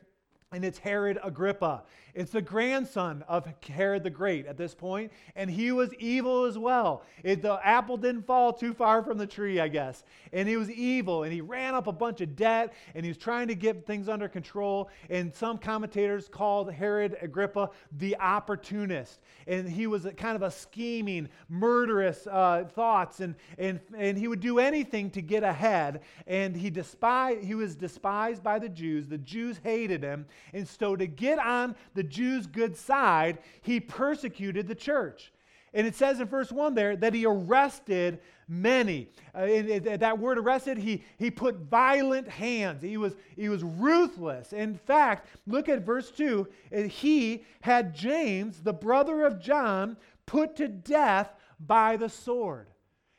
and 0.51 0.63
it's 0.63 0.77
Herod 0.77 1.19
Agrippa. 1.23 1.83
It's 2.13 2.31
the 2.31 2.41
grandson 2.41 3.25
of 3.27 3.45
Herod 3.67 4.03
the 4.03 4.09
Great 4.09 4.45
at 4.45 4.55
this 4.55 4.73
point, 4.73 5.11
and 5.35 5.51
he 5.51 5.73
was 5.73 5.93
evil 5.95 6.45
as 6.45 6.57
well. 6.57 7.03
It, 7.23 7.41
the 7.41 7.59
apple 7.61 7.97
didn't 7.97 8.25
fall 8.25 8.53
too 8.53 8.73
far 8.73 9.03
from 9.03 9.17
the 9.17 9.27
tree, 9.27 9.59
I 9.59 9.67
guess. 9.67 10.03
And 10.31 10.47
he 10.47 10.55
was 10.55 10.71
evil, 10.71 11.23
and 11.23 11.33
he 11.33 11.41
ran 11.41 11.75
up 11.75 11.87
a 11.87 11.91
bunch 11.91 12.21
of 12.21 12.37
debt, 12.37 12.73
and 12.93 13.03
he 13.03 13.09
was 13.09 13.17
trying 13.17 13.49
to 13.49 13.55
get 13.55 13.85
things 13.85 14.07
under 14.07 14.29
control. 14.29 14.89
And 15.09 15.35
some 15.35 15.57
commentators 15.57 16.29
called 16.29 16.71
Herod 16.71 17.17
Agrippa 17.21 17.71
the 17.97 18.15
opportunist. 18.17 19.19
And 19.45 19.69
he 19.69 19.85
was 19.85 20.07
kind 20.15 20.37
of 20.37 20.41
a 20.41 20.51
scheming, 20.51 21.27
murderous 21.49 22.27
uh, 22.31 22.63
thoughts, 22.73 23.19
and, 23.19 23.35
and, 23.57 23.81
and 23.97 24.17
he 24.17 24.29
would 24.29 24.39
do 24.39 24.59
anything 24.59 25.09
to 25.11 25.21
get 25.21 25.43
ahead. 25.43 25.99
And 26.27 26.55
he, 26.55 26.69
despised, 26.69 27.43
he 27.43 27.55
was 27.55 27.75
despised 27.75 28.41
by 28.41 28.57
the 28.57 28.69
Jews. 28.69 29.07
The 29.07 29.17
Jews 29.17 29.59
hated 29.61 30.01
him. 30.01 30.25
And 30.53 30.67
so 30.67 30.95
to 30.95 31.07
get 31.07 31.39
on 31.39 31.75
the 31.93 32.03
Jews' 32.03 32.47
good 32.47 32.75
side, 32.75 33.39
he 33.61 33.79
persecuted 33.79 34.67
the 34.67 34.75
church. 34.75 35.31
And 35.73 35.85
it 35.85 35.95
says 35.95 36.21
in 36.21 36.27
verse 36.27 36.51
1 36.51 36.73
there 36.73 36.95
that 36.95 37.13
he 37.13 37.25
arrested 37.25 38.19
many. 38.47 39.09
Uh, 39.33 39.39
and, 39.39 39.69
and 39.69 39.99
that 39.99 40.17
word 40.17 40.37
arrested, 40.37 40.77
he, 40.77 41.03
he 41.17 41.29
put 41.29 41.57
violent 41.57 42.29
hands. 42.29 42.81
He 42.81 42.95
was, 42.95 43.15
he 43.35 43.49
was 43.49 43.63
ruthless. 43.63 44.53
In 44.53 44.75
fact, 44.75 45.27
look 45.45 45.67
at 45.67 45.81
verse 45.85 46.11
2. 46.11 46.47
He 46.89 47.43
had 47.61 47.93
James, 47.93 48.61
the 48.61 48.73
brother 48.73 49.25
of 49.25 49.41
John, 49.41 49.97
put 50.25 50.55
to 50.57 50.67
death 50.69 51.33
by 51.59 51.97
the 51.97 52.09
sword. 52.09 52.67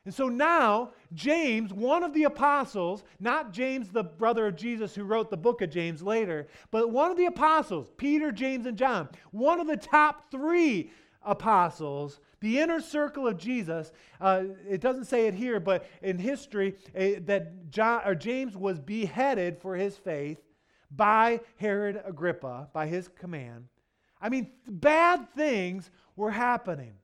And 0.06 0.14
so 0.14 0.28
now, 0.28 0.92
James, 1.12 1.74
one 1.74 2.04
of 2.04 2.14
the 2.14 2.24
apostles, 2.24 3.02
not 3.18 3.52
James, 3.52 3.88
the 3.88 4.04
brother 4.04 4.46
of 4.46 4.54
Jesus 4.54 4.94
who 4.94 5.02
wrote 5.02 5.30
the 5.30 5.36
book 5.36 5.62
of 5.62 5.70
James 5.70 6.00
later, 6.00 6.46
but 6.70 6.90
one 6.90 7.10
of 7.10 7.16
the 7.16 7.26
apostles, 7.26 7.90
Peter, 7.96 8.30
James, 8.30 8.66
and 8.66 8.78
John, 8.78 9.08
one 9.32 9.58
of 9.58 9.66
the 9.66 9.76
top 9.76 10.30
three 10.30 10.92
apostles, 11.24 12.20
the 12.38 12.60
inner 12.60 12.80
circle 12.80 13.26
of 13.26 13.36
Jesus, 13.36 13.90
uh, 14.20 14.44
it 14.68 14.80
doesn't 14.80 15.06
say 15.06 15.26
it 15.26 15.34
here, 15.34 15.58
but 15.58 15.84
in 16.02 16.18
history, 16.18 16.76
uh, 16.96 17.18
that 17.24 17.68
John, 17.72 18.02
or 18.06 18.14
James 18.14 18.56
was 18.56 18.78
beheaded 18.78 19.58
for 19.58 19.74
his 19.74 19.96
faith 19.96 20.38
by 20.88 21.40
Herod 21.56 22.00
Agrippa, 22.06 22.68
by 22.72 22.86
his 22.86 23.08
command. 23.08 23.66
I 24.22 24.28
mean, 24.28 24.52
bad 24.68 25.28
things 25.34 25.90
were 26.14 26.30
happening. 26.30 26.94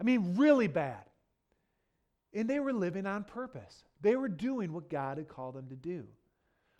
I 0.00 0.04
mean, 0.04 0.36
really 0.36 0.68
bad. 0.68 1.04
And 2.32 2.48
they 2.48 2.60
were 2.60 2.72
living 2.72 3.06
on 3.06 3.24
purpose. 3.24 3.84
They 4.00 4.16
were 4.16 4.28
doing 4.28 4.72
what 4.72 4.88
God 4.88 5.18
had 5.18 5.28
called 5.28 5.54
them 5.54 5.68
to 5.68 5.76
do. 5.76 6.06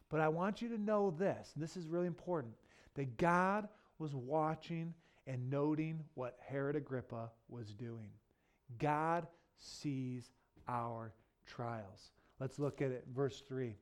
But 0.09 0.21
I 0.21 0.29
want 0.29 0.61
you 0.61 0.69
to 0.71 0.79
know 0.79 1.11
this, 1.11 1.53
and 1.55 1.63
this 1.63 1.77
is 1.77 1.87
really 1.87 2.07
important, 2.07 2.55
that 2.95 3.17
God 3.17 3.69
was 3.99 4.15
watching 4.15 4.95
and 5.27 5.51
noting 5.51 6.03
what 6.15 6.37
Herod 6.45 6.77
Agrippa 6.77 7.31
was 7.49 7.73
doing. 7.73 8.11
God 8.79 9.27
sees 9.57 10.33
our 10.69 11.13
trials. 11.47 12.11
Let's 12.41 12.59
look 12.59 12.83
at 12.83 12.91
it. 12.91 13.05
Verse 13.15 13.43
3 13.47 13.77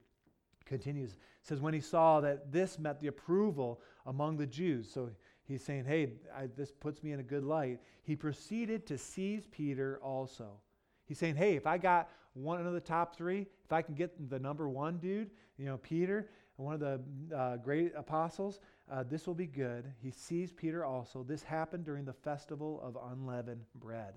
continues. 0.66 1.16
Says, 1.42 1.60
When 1.60 1.74
he 1.74 1.80
saw 1.80 2.20
that 2.20 2.52
this 2.52 2.78
met 2.78 3.00
the 3.00 3.06
approval 3.06 3.80
among 4.06 4.36
the 4.36 4.46
Jews, 4.46 4.90
so 4.90 5.10
he's 5.44 5.64
saying, 5.64 5.84
Hey, 5.86 6.12
I, 6.36 6.48
this 6.56 6.72
puts 6.72 7.02
me 7.02 7.12
in 7.12 7.20
a 7.20 7.24
good 7.24 7.44
light, 7.44 7.80
he 8.02 8.16
proceeded 8.16 8.86
to 8.86 8.98
seize 8.98 9.46
Peter 9.50 9.98
also. 10.02 10.60
He's 11.08 11.18
saying, 11.18 11.36
hey, 11.36 11.56
if 11.56 11.66
I 11.66 11.78
got 11.78 12.10
one 12.34 12.64
of 12.64 12.72
the 12.72 12.80
top 12.80 13.16
three, 13.16 13.46
if 13.64 13.72
I 13.72 13.82
can 13.82 13.94
get 13.94 14.30
the 14.30 14.38
number 14.38 14.68
one 14.68 14.98
dude, 14.98 15.30
you 15.56 15.64
know, 15.64 15.78
Peter, 15.78 16.28
one 16.56 16.74
of 16.74 16.80
the 16.80 17.00
uh, 17.34 17.56
great 17.56 17.92
apostles, 17.96 18.60
uh, 18.90 19.04
this 19.08 19.26
will 19.26 19.34
be 19.34 19.46
good. 19.46 19.84
He 20.02 20.10
seize 20.10 20.52
Peter 20.52 20.84
also. 20.84 21.22
This 21.22 21.42
happened 21.42 21.84
during 21.84 22.04
the 22.04 22.12
festival 22.12 22.80
of 22.82 22.98
unleavened 23.10 23.64
bread. 23.74 24.14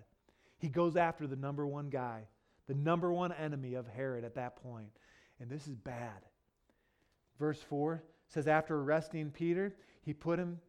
He 0.58 0.68
goes 0.68 0.96
after 0.96 1.28
the 1.28 1.36
number 1.36 1.66
one 1.66 1.90
guy, 1.90 2.24
the 2.68 2.74
number 2.74 3.12
one 3.12 3.32
enemy 3.32 3.76
of 3.76 3.88
Herod 3.88 4.24
at 4.24 4.36
that 4.36 4.58
point. 4.62 4.92
And 5.40 5.50
this 5.50 5.68
is 5.68 5.76
bad. 5.76 6.26
Verse 7.40 7.62
4 7.62 8.04
says, 8.28 8.48
After 8.48 8.80
arresting 8.80 9.32
Peter, 9.32 9.76
he 10.04 10.14
put 10.14 10.38
him 10.40 10.60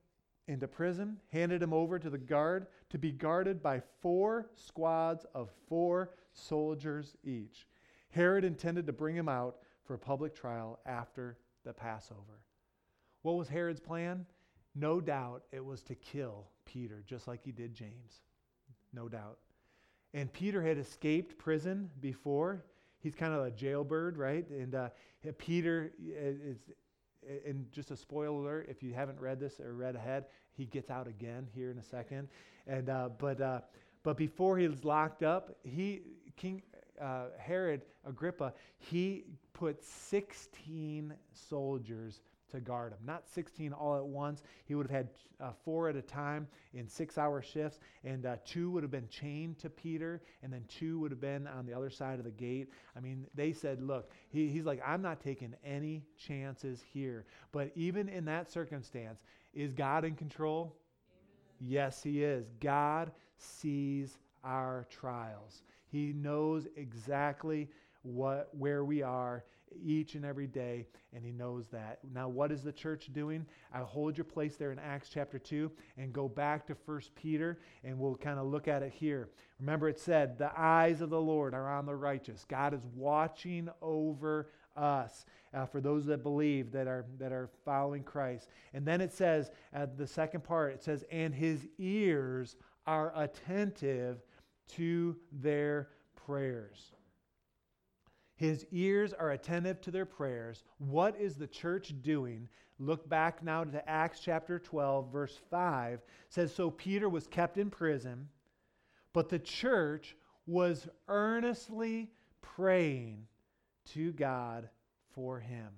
into 0.48 0.66
prison, 0.68 1.18
handed 1.30 1.62
him 1.62 1.72
over 1.72 1.98
to 1.98 2.10
the 2.10 2.18
guard 2.18 2.66
to 2.90 2.98
be 2.98 3.12
guarded 3.12 3.62
by 3.62 3.80
four 4.00 4.50
squads 4.54 5.24
of 5.34 5.50
four 5.68 6.10
soldiers 6.32 7.16
each. 7.24 7.66
Herod 8.10 8.44
intended 8.44 8.86
to 8.86 8.92
bring 8.92 9.16
him 9.16 9.28
out 9.28 9.56
for 9.84 9.94
a 9.94 9.98
public 9.98 10.34
trial 10.34 10.80
after 10.86 11.38
the 11.64 11.72
Passover. 11.72 12.42
What 13.22 13.36
was 13.36 13.48
Herod's 13.48 13.80
plan? 13.80 14.26
No 14.74 15.00
doubt 15.00 15.44
it 15.52 15.64
was 15.64 15.82
to 15.84 15.94
kill 15.94 16.48
Peter, 16.64 17.02
just 17.06 17.28
like 17.28 17.42
he 17.42 17.52
did 17.52 17.74
James. 17.74 18.22
No 18.92 19.08
doubt. 19.08 19.38
And 20.14 20.32
Peter 20.32 20.62
had 20.62 20.78
escaped 20.78 21.38
prison 21.38 21.90
before. 22.00 22.64
He's 22.98 23.14
kind 23.14 23.32
of 23.32 23.44
a 23.44 23.50
jailbird, 23.50 24.16
right? 24.16 24.48
And 24.50 24.74
uh, 24.74 24.88
Peter 25.38 25.92
is, 25.98 26.58
and 27.46 27.70
just 27.72 27.90
a 27.90 27.96
spoiler 27.96 28.40
alert, 28.40 28.66
if 28.68 28.82
you 28.82 28.92
haven't 28.92 29.20
read 29.20 29.40
this 29.40 29.60
or 29.60 29.74
read 29.74 29.96
ahead, 29.96 30.24
he 30.54 30.66
gets 30.66 30.90
out 30.90 31.06
again 31.06 31.46
here 31.54 31.70
in 31.70 31.78
a 31.78 31.82
second. 31.82 32.28
And 32.66 32.88
uh, 32.88 33.10
but 33.18 33.40
uh, 33.40 33.60
but 34.02 34.16
before 34.16 34.58
he 34.58 34.68
was 34.68 34.84
locked 34.84 35.22
up, 35.22 35.56
he 35.62 36.02
King 36.36 36.62
uh, 37.00 37.26
Herod 37.38 37.82
Agrippa 38.06 38.52
he 38.78 39.24
put 39.52 39.82
16 39.82 41.14
soldiers 41.32 42.20
to 42.52 42.60
guard 42.60 42.92
him. 42.92 42.98
Not 43.04 43.28
16 43.28 43.72
all 43.72 43.96
at 43.96 44.04
once. 44.04 44.42
He 44.64 44.74
would 44.74 44.86
have 44.86 44.96
had 44.96 45.08
uh, 45.40 45.50
four 45.64 45.88
at 45.88 45.96
a 45.96 46.02
time 46.02 46.46
in 46.74 46.88
six 46.88 47.18
hour 47.18 47.42
shifts, 47.42 47.78
and 48.04 48.24
uh, 48.24 48.36
two 48.44 48.70
would 48.70 48.82
have 48.82 48.90
been 48.90 49.08
chained 49.08 49.58
to 49.58 49.68
Peter, 49.68 50.22
and 50.42 50.52
then 50.52 50.64
two 50.68 50.98
would 51.00 51.10
have 51.10 51.20
been 51.20 51.46
on 51.46 51.66
the 51.66 51.74
other 51.74 51.90
side 51.90 52.18
of 52.18 52.24
the 52.24 52.30
gate. 52.30 52.70
I 52.96 53.00
mean, 53.00 53.26
they 53.34 53.52
said, 53.52 53.82
Look, 53.82 54.10
he, 54.28 54.48
he's 54.48 54.64
like, 54.64 54.80
I'm 54.86 55.02
not 55.02 55.20
taking 55.20 55.54
any 55.64 56.04
chances 56.16 56.82
here. 56.92 57.26
But 57.50 57.72
even 57.74 58.08
in 58.08 58.24
that 58.26 58.50
circumstance, 58.50 59.22
is 59.52 59.72
God 59.72 60.04
in 60.04 60.14
control? 60.14 60.76
Yes, 61.60 62.02
He 62.02 62.24
is. 62.24 62.46
God 62.60 63.12
sees 63.36 64.18
our 64.44 64.86
trials. 64.90 65.62
He 65.86 66.12
knows 66.12 66.66
exactly 66.76 67.68
what, 68.02 68.48
where 68.52 68.84
we 68.84 69.02
are 69.02 69.44
each 69.80 70.14
and 70.14 70.24
every 70.24 70.46
day, 70.46 70.86
and 71.12 71.24
He 71.24 71.32
knows 71.32 71.68
that. 71.68 71.98
Now, 72.12 72.28
what 72.28 72.52
is 72.52 72.62
the 72.62 72.72
church 72.72 73.10
doing? 73.12 73.46
I 73.72 73.78
hold 73.78 74.16
your 74.16 74.24
place 74.24 74.56
there 74.56 74.72
in 74.72 74.78
Acts 74.78 75.08
chapter 75.08 75.38
2 75.38 75.70
and 75.96 76.12
go 76.12 76.28
back 76.28 76.66
to 76.66 76.76
1 76.86 77.00
Peter, 77.14 77.58
and 77.84 77.98
we'll 77.98 78.16
kind 78.16 78.38
of 78.38 78.46
look 78.46 78.68
at 78.68 78.82
it 78.82 78.92
here. 78.92 79.28
Remember, 79.60 79.88
it 79.88 79.98
said, 79.98 80.38
The 80.38 80.52
eyes 80.56 81.00
of 81.00 81.10
the 81.10 81.20
Lord 81.20 81.54
are 81.54 81.70
on 81.70 81.86
the 81.86 81.94
righteous. 81.94 82.44
God 82.48 82.74
is 82.74 82.86
watching 82.94 83.68
over 83.80 84.48
us 84.76 85.24
uh, 85.54 85.66
for 85.66 85.80
those 85.80 86.06
that 86.06 86.22
believe 86.22 86.72
that 86.72 86.86
are 86.86 87.04
that 87.18 87.32
are 87.32 87.50
following 87.64 88.02
Christ. 88.02 88.48
And 88.72 88.86
then 88.86 89.00
it 89.00 89.12
says 89.12 89.50
at 89.72 89.98
the 89.98 90.06
second 90.06 90.44
part 90.44 90.72
it 90.72 90.82
says 90.82 91.04
and 91.10 91.34
his 91.34 91.68
ears 91.78 92.56
are 92.86 93.12
attentive 93.14 94.22
to 94.68 95.16
their 95.30 95.88
prayers. 96.26 96.92
His 98.42 98.66
ears 98.72 99.12
are 99.12 99.30
attentive 99.30 99.80
to 99.82 99.92
their 99.92 100.04
prayers. 100.04 100.64
What 100.78 101.14
is 101.16 101.36
the 101.36 101.46
church 101.46 101.94
doing? 102.02 102.48
Look 102.80 103.08
back 103.08 103.40
now 103.40 103.62
to 103.62 103.88
Acts 103.88 104.18
chapter 104.18 104.58
12 104.58 105.12
verse 105.12 105.38
5 105.48 106.00
says 106.28 106.52
so 106.52 106.68
Peter 106.68 107.08
was 107.08 107.28
kept 107.28 107.56
in 107.56 107.70
prison 107.70 108.28
but 109.12 109.28
the 109.28 109.38
church 109.38 110.16
was 110.48 110.88
earnestly 111.06 112.10
praying 112.40 113.28
to 113.92 114.10
God 114.10 114.68
for 115.14 115.38
him. 115.38 115.68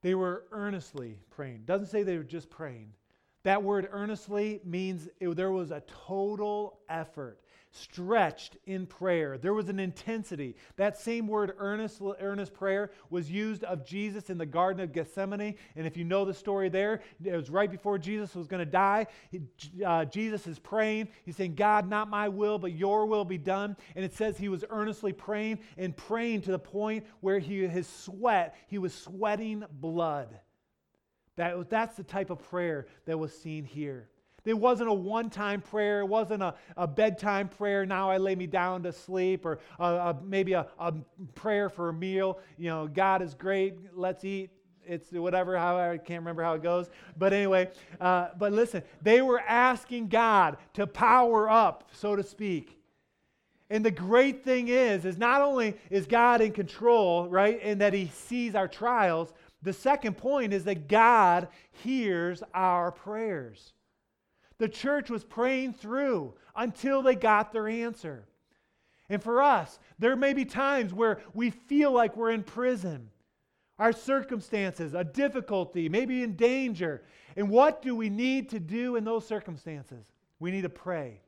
They 0.00 0.16
were 0.16 0.46
earnestly 0.50 1.20
praying. 1.30 1.66
Doesn't 1.66 1.86
say 1.86 2.02
they 2.02 2.18
were 2.18 2.24
just 2.24 2.50
praying. 2.50 2.94
That 3.44 3.62
word 3.62 3.88
earnestly 3.90 4.60
means 4.64 5.08
it, 5.20 5.34
there 5.36 5.50
was 5.50 5.70
a 5.70 5.82
total 6.06 6.78
effort 6.88 7.40
stretched 7.72 8.56
in 8.66 8.86
prayer. 8.86 9.38
There 9.38 9.54
was 9.54 9.68
an 9.68 9.80
intensity. 9.80 10.56
That 10.76 10.98
same 10.98 11.26
word, 11.26 11.54
earnest, 11.58 12.00
earnest 12.20 12.52
prayer, 12.52 12.90
was 13.10 13.30
used 13.30 13.64
of 13.64 13.84
Jesus 13.84 14.30
in 14.30 14.38
the 14.38 14.46
Garden 14.46 14.82
of 14.82 14.92
Gethsemane. 14.92 15.56
And 15.74 15.86
if 15.86 15.96
you 15.96 16.04
know 16.04 16.24
the 16.24 16.34
story 16.34 16.68
there, 16.68 17.00
it 17.24 17.34
was 17.34 17.50
right 17.50 17.70
before 17.70 17.98
Jesus 17.98 18.34
was 18.34 18.46
going 18.46 18.64
to 18.64 18.70
die. 18.70 19.06
He, 19.30 19.40
uh, 19.84 20.04
Jesus 20.04 20.46
is 20.46 20.58
praying. 20.58 21.08
He's 21.24 21.36
saying, 21.36 21.54
God, 21.54 21.88
not 21.88 22.10
my 22.10 22.28
will, 22.28 22.58
but 22.58 22.72
your 22.72 23.06
will 23.06 23.24
be 23.24 23.38
done. 23.38 23.76
And 23.96 24.04
it 24.04 24.14
says 24.14 24.36
he 24.36 24.50
was 24.50 24.64
earnestly 24.68 25.12
praying 25.12 25.60
and 25.78 25.96
praying 25.96 26.42
to 26.42 26.50
the 26.50 26.58
point 26.58 27.06
where 27.20 27.38
he, 27.38 27.66
his 27.66 27.88
sweat, 27.88 28.54
he 28.68 28.78
was 28.78 28.94
sweating 28.94 29.64
blood. 29.80 30.28
That, 31.36 31.70
that's 31.70 31.96
the 31.96 32.02
type 32.02 32.30
of 32.30 32.42
prayer 32.50 32.86
that 33.06 33.18
was 33.18 33.36
seen 33.36 33.64
here. 33.64 34.08
It 34.44 34.54
wasn't 34.54 34.90
a 34.90 34.92
one 34.92 35.30
time 35.30 35.60
prayer. 35.60 36.00
It 36.00 36.06
wasn't 36.06 36.42
a, 36.42 36.54
a 36.76 36.86
bedtime 36.86 37.48
prayer. 37.48 37.86
Now 37.86 38.10
I 38.10 38.16
lay 38.16 38.34
me 38.34 38.46
down 38.46 38.82
to 38.82 38.92
sleep, 38.92 39.46
or 39.46 39.60
a, 39.78 39.84
a, 39.84 40.16
maybe 40.24 40.52
a, 40.54 40.66
a 40.78 40.92
prayer 41.34 41.68
for 41.68 41.90
a 41.90 41.92
meal. 41.92 42.40
You 42.58 42.70
know, 42.70 42.88
God 42.88 43.22
is 43.22 43.34
great. 43.34 43.76
Let's 43.94 44.24
eat. 44.24 44.50
it's 44.84 45.12
whatever, 45.12 45.56
how 45.56 45.78
I 45.78 45.96
can't 45.96 46.20
remember 46.20 46.42
how 46.42 46.54
it 46.54 46.62
goes. 46.62 46.90
But 47.16 47.32
anyway, 47.32 47.70
uh, 48.00 48.28
but 48.38 48.52
listen, 48.52 48.82
they 49.00 49.22
were 49.22 49.40
asking 49.40 50.08
God 50.08 50.56
to 50.74 50.86
power 50.86 51.48
up, 51.48 51.88
so 51.92 52.16
to 52.16 52.22
speak. 52.22 52.78
And 53.70 53.84
the 53.84 53.90
great 53.90 54.44
thing 54.44 54.68
is, 54.68 55.04
is 55.06 55.16
not 55.16 55.40
only 55.40 55.76
is 55.88 56.06
God 56.06 56.42
in 56.42 56.52
control, 56.52 57.28
right, 57.28 57.58
and 57.62 57.80
that 57.80 57.94
he 57.94 58.10
sees 58.12 58.54
our 58.54 58.68
trials, 58.68 59.32
the 59.62 59.72
second 59.72 60.18
point 60.18 60.52
is 60.52 60.64
that 60.64 60.88
God 60.88 61.48
hears 61.70 62.42
our 62.52 62.90
prayers. 62.90 63.72
The 64.58 64.68
church 64.68 65.10
was 65.10 65.24
praying 65.24 65.74
through 65.74 66.34
until 66.54 67.02
they 67.02 67.14
got 67.14 67.52
their 67.52 67.68
answer. 67.68 68.26
And 69.08 69.22
for 69.22 69.42
us, 69.42 69.78
there 69.98 70.16
may 70.16 70.32
be 70.32 70.44
times 70.44 70.94
where 70.94 71.20
we 71.34 71.50
feel 71.50 71.92
like 71.92 72.16
we're 72.16 72.30
in 72.30 72.42
prison, 72.42 73.10
our 73.78 73.92
circumstances, 73.92 74.94
a 74.94 75.04
difficulty, 75.04 75.88
maybe 75.88 76.22
in 76.22 76.34
danger. 76.36 77.02
And 77.36 77.48
what 77.48 77.82
do 77.82 77.94
we 77.94 78.08
need 78.08 78.50
to 78.50 78.60
do 78.60 78.96
in 78.96 79.04
those 79.04 79.26
circumstances? 79.26 80.06
We 80.38 80.50
need 80.50 80.62
to 80.62 80.68
pray, 80.68 81.20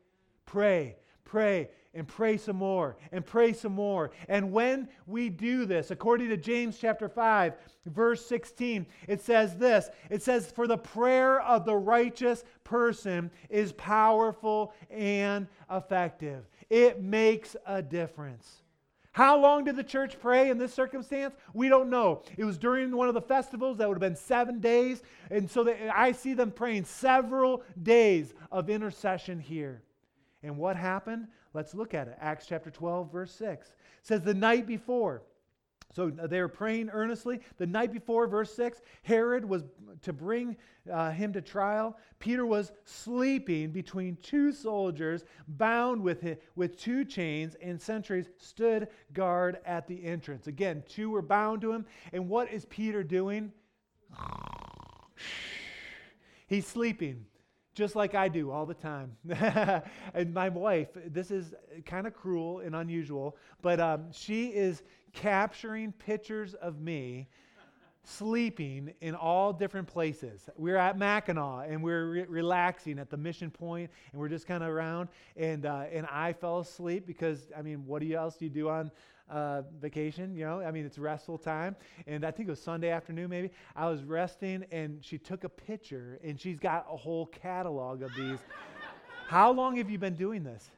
pray, 0.46 0.96
pray, 1.24 1.68
and 1.94 2.08
pray 2.08 2.36
some 2.36 2.56
more 2.56 2.96
and 3.12 3.24
pray 3.24 3.52
some 3.52 3.72
more. 3.72 4.10
And 4.28 4.52
when 4.52 4.88
we 5.06 5.28
do 5.28 5.64
this, 5.64 5.90
according 5.90 6.28
to 6.28 6.36
James 6.36 6.78
chapter 6.78 7.08
5, 7.08 7.54
verse 7.86 8.24
16, 8.26 8.86
it 9.08 9.20
says 9.20 9.56
this 9.56 9.88
it 10.10 10.22
says, 10.22 10.50
For 10.50 10.66
the 10.66 10.78
prayer 10.78 11.40
of 11.40 11.64
the 11.64 11.76
righteous 11.76 12.44
person 12.64 13.30
is 13.48 13.72
powerful 13.72 14.74
and 14.90 15.46
effective, 15.70 16.44
it 16.68 17.00
makes 17.02 17.56
a 17.66 17.80
difference. 17.80 18.60
How 19.12 19.38
long 19.38 19.62
did 19.62 19.76
the 19.76 19.84
church 19.84 20.18
pray 20.18 20.50
in 20.50 20.58
this 20.58 20.74
circumstance? 20.74 21.36
We 21.52 21.68
don't 21.68 21.88
know. 21.88 22.22
It 22.36 22.44
was 22.44 22.58
during 22.58 22.96
one 22.96 23.06
of 23.06 23.14
the 23.14 23.20
festivals 23.20 23.78
that 23.78 23.86
would 23.86 23.94
have 23.94 24.00
been 24.00 24.16
seven 24.16 24.58
days. 24.58 25.04
And 25.30 25.48
so 25.48 25.72
I 25.94 26.10
see 26.10 26.34
them 26.34 26.50
praying 26.50 26.86
several 26.86 27.62
days 27.80 28.34
of 28.50 28.68
intercession 28.68 29.38
here. 29.38 29.84
And 30.44 30.56
what 30.58 30.76
happened? 30.76 31.28
Let's 31.54 31.74
look 31.74 31.94
at 31.94 32.06
it. 32.06 32.16
Acts 32.20 32.46
chapter 32.46 32.70
12, 32.70 33.10
verse 33.10 33.32
6 33.32 33.68
it 33.68 33.74
says, 34.02 34.22
The 34.22 34.34
night 34.34 34.66
before, 34.66 35.22
so 35.92 36.10
they 36.10 36.40
were 36.40 36.48
praying 36.48 36.90
earnestly. 36.90 37.40
The 37.56 37.66
night 37.66 37.92
before, 37.92 38.26
verse 38.26 38.52
6, 38.54 38.82
Herod 39.02 39.44
was 39.44 39.62
to 40.02 40.12
bring 40.12 40.56
uh, 40.92 41.12
him 41.12 41.32
to 41.34 41.40
trial. 41.40 41.96
Peter 42.18 42.44
was 42.44 42.72
sleeping 42.84 43.70
between 43.70 44.16
two 44.16 44.50
soldiers, 44.50 45.24
bound 45.46 46.02
with, 46.02 46.26
with 46.56 46.76
two 46.76 47.04
chains, 47.04 47.54
and 47.62 47.80
sentries 47.80 48.26
stood 48.38 48.88
guard 49.12 49.58
at 49.64 49.86
the 49.86 50.04
entrance. 50.04 50.48
Again, 50.48 50.82
two 50.88 51.10
were 51.10 51.22
bound 51.22 51.60
to 51.60 51.72
him. 51.72 51.86
And 52.12 52.28
what 52.28 52.50
is 52.50 52.64
Peter 52.64 53.04
doing? 53.04 53.52
He's 56.48 56.66
sleeping 56.66 57.24
just 57.74 57.96
like 57.96 58.14
I 58.14 58.28
do 58.28 58.50
all 58.50 58.66
the 58.66 58.74
time. 58.74 59.16
and 60.14 60.32
my 60.32 60.48
wife, 60.48 60.88
this 61.06 61.30
is 61.30 61.54
kind 61.84 62.06
of 62.06 62.14
cruel 62.14 62.60
and 62.60 62.74
unusual, 62.74 63.36
but 63.62 63.80
um, 63.80 64.12
she 64.12 64.46
is 64.46 64.82
capturing 65.12 65.92
pictures 65.92 66.54
of 66.54 66.80
me 66.80 67.28
sleeping 68.04 68.92
in 69.00 69.14
all 69.14 69.52
different 69.52 69.88
places. 69.88 70.48
We're 70.56 70.76
at 70.76 70.98
Mackinac 70.98 71.66
and 71.68 71.82
we're 71.82 72.10
re- 72.10 72.26
relaxing 72.28 72.98
at 72.98 73.10
the 73.10 73.16
mission 73.16 73.50
point 73.50 73.90
and 74.12 74.20
we're 74.20 74.28
just 74.28 74.46
kind 74.46 74.62
of 74.62 74.68
around. 74.68 75.08
And, 75.36 75.66
uh, 75.66 75.84
and 75.90 76.06
I 76.10 76.34
fell 76.34 76.58
asleep 76.58 77.06
because, 77.06 77.50
I 77.56 77.62
mean, 77.62 77.86
what 77.86 78.02
else 78.02 78.36
do 78.36 78.44
you 78.44 78.50
do 78.50 78.68
on 78.68 78.90
uh, 79.30 79.62
vacation, 79.80 80.36
you 80.36 80.44
know. 80.44 80.60
I 80.60 80.70
mean, 80.70 80.84
it's 80.84 80.98
restful 80.98 81.38
time. 81.38 81.76
And 82.06 82.24
I 82.24 82.30
think 82.30 82.48
it 82.48 82.52
was 82.52 82.60
Sunday 82.60 82.90
afternoon, 82.90 83.30
maybe. 83.30 83.50
I 83.74 83.88
was 83.88 84.02
resting, 84.02 84.64
and 84.70 85.04
she 85.04 85.18
took 85.18 85.44
a 85.44 85.48
picture, 85.48 86.18
and 86.22 86.40
she's 86.40 86.58
got 86.58 86.86
a 86.90 86.96
whole 86.96 87.26
catalog 87.26 88.02
of 88.02 88.14
these. 88.14 88.38
How 89.28 89.50
long 89.50 89.76
have 89.76 89.90
you 89.90 89.98
been 89.98 90.16
doing 90.16 90.44
this? 90.44 90.70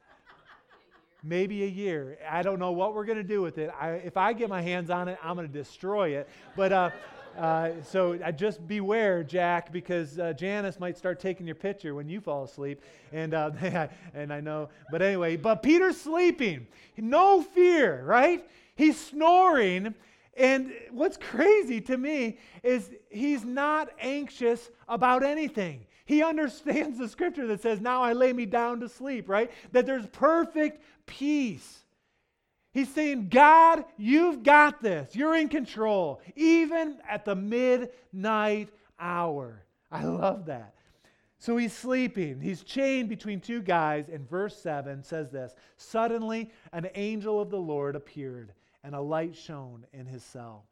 Maybe 1.23 1.65
a 1.65 1.69
year. 1.69 2.19
I 2.31 2.43
don't 2.43 2.61
know 2.61 2.71
what 2.71 2.95
we're 2.95 3.05
going 3.05 3.19
to 3.19 3.25
do 3.25 3.43
with 3.43 3.59
it. 3.59 3.71
I, 3.79 3.93
if 3.93 4.17
I 4.17 4.33
get 4.33 4.49
my 4.49 4.63
hands 4.63 4.91
on 4.91 5.09
it, 5.09 5.19
I'm 5.23 5.35
going 5.35 5.49
to 5.49 5.53
destroy 5.53 6.11
it. 6.11 6.29
But 6.55 6.73
uh, 6.73 6.91
uh, 7.37 7.83
so 7.83 8.19
uh, 8.25 8.33
just 8.33 8.67
beware, 8.67 9.23
Jack, 9.23 9.73
because 9.73 10.19
uh, 10.19 10.33
Janice 10.33 10.81
might 10.81 10.97
start 10.97 11.21
taking 11.21 11.47
your 11.47 11.55
picture 11.55 11.95
when 11.95 12.09
you 12.09 12.21
fall 12.21 12.45
asleep. 12.45 12.81
And, 13.13 13.35
uh, 13.35 13.51
and 14.15 14.33
I 14.33 14.41
know, 14.41 14.69
but 14.91 15.03
anyway, 15.03 15.37
but 15.37 15.63
Peter's 15.63 16.01
sleeping. 16.01 16.67
No 16.97 17.43
fear, 17.43 18.03
right? 18.05 18.49
He's 18.75 18.99
snoring. 18.99 19.95
And 20.37 20.73
what's 20.91 21.17
crazy 21.17 21.81
to 21.83 21.97
me 21.97 22.39
is 22.63 22.91
he's 23.11 23.45
not 23.45 23.91
anxious 23.99 24.71
about 24.89 25.23
anything. 25.23 25.87
He 26.05 26.23
understands 26.23 26.99
the 26.99 27.09
scripture 27.09 27.47
that 27.49 27.63
says, 27.63 27.81
Now 27.81 28.03
I 28.03 28.13
lay 28.13 28.33
me 28.33 28.47
down 28.47 28.81
to 28.81 28.89
sleep, 28.89 29.29
right? 29.29 29.51
That 29.73 29.87
there's 29.87 30.07
perfect 30.07 30.83
peace. 31.07 31.86
He's 32.77 32.93
saying, 32.93 33.29
God, 33.31 33.87
you've 33.97 34.43
got 34.43 34.83
this. 34.83 35.17
You're 35.17 35.35
in 35.35 35.49
control, 35.49 36.21
even 36.35 36.99
at 37.09 37.25
the 37.25 37.35
midnight 37.35 38.69
hour. 39.01 39.65
I 39.91 40.05
love 40.05 40.45
that. 40.45 40.75
So 41.39 41.57
he's 41.57 41.73
sleeping. 41.73 42.39
He's 42.39 42.63
chained 42.63 43.09
between 43.09 43.41
two 43.41 43.63
guys. 43.63 44.11
And 44.13 44.29
verse 44.29 44.55
7 44.59 45.03
says 45.03 45.31
this 45.31 45.55
Suddenly, 45.79 46.51
an 46.75 46.91
angel 46.95 47.41
of 47.41 47.49
the 47.49 47.59
Lord 47.59 47.97
appeared, 47.97 48.53
and 48.85 48.95
a 48.95 49.01
light 49.01 49.35
shone 49.35 49.87
in 49.95 50.05
his 50.05 50.23
cell. 50.23 50.67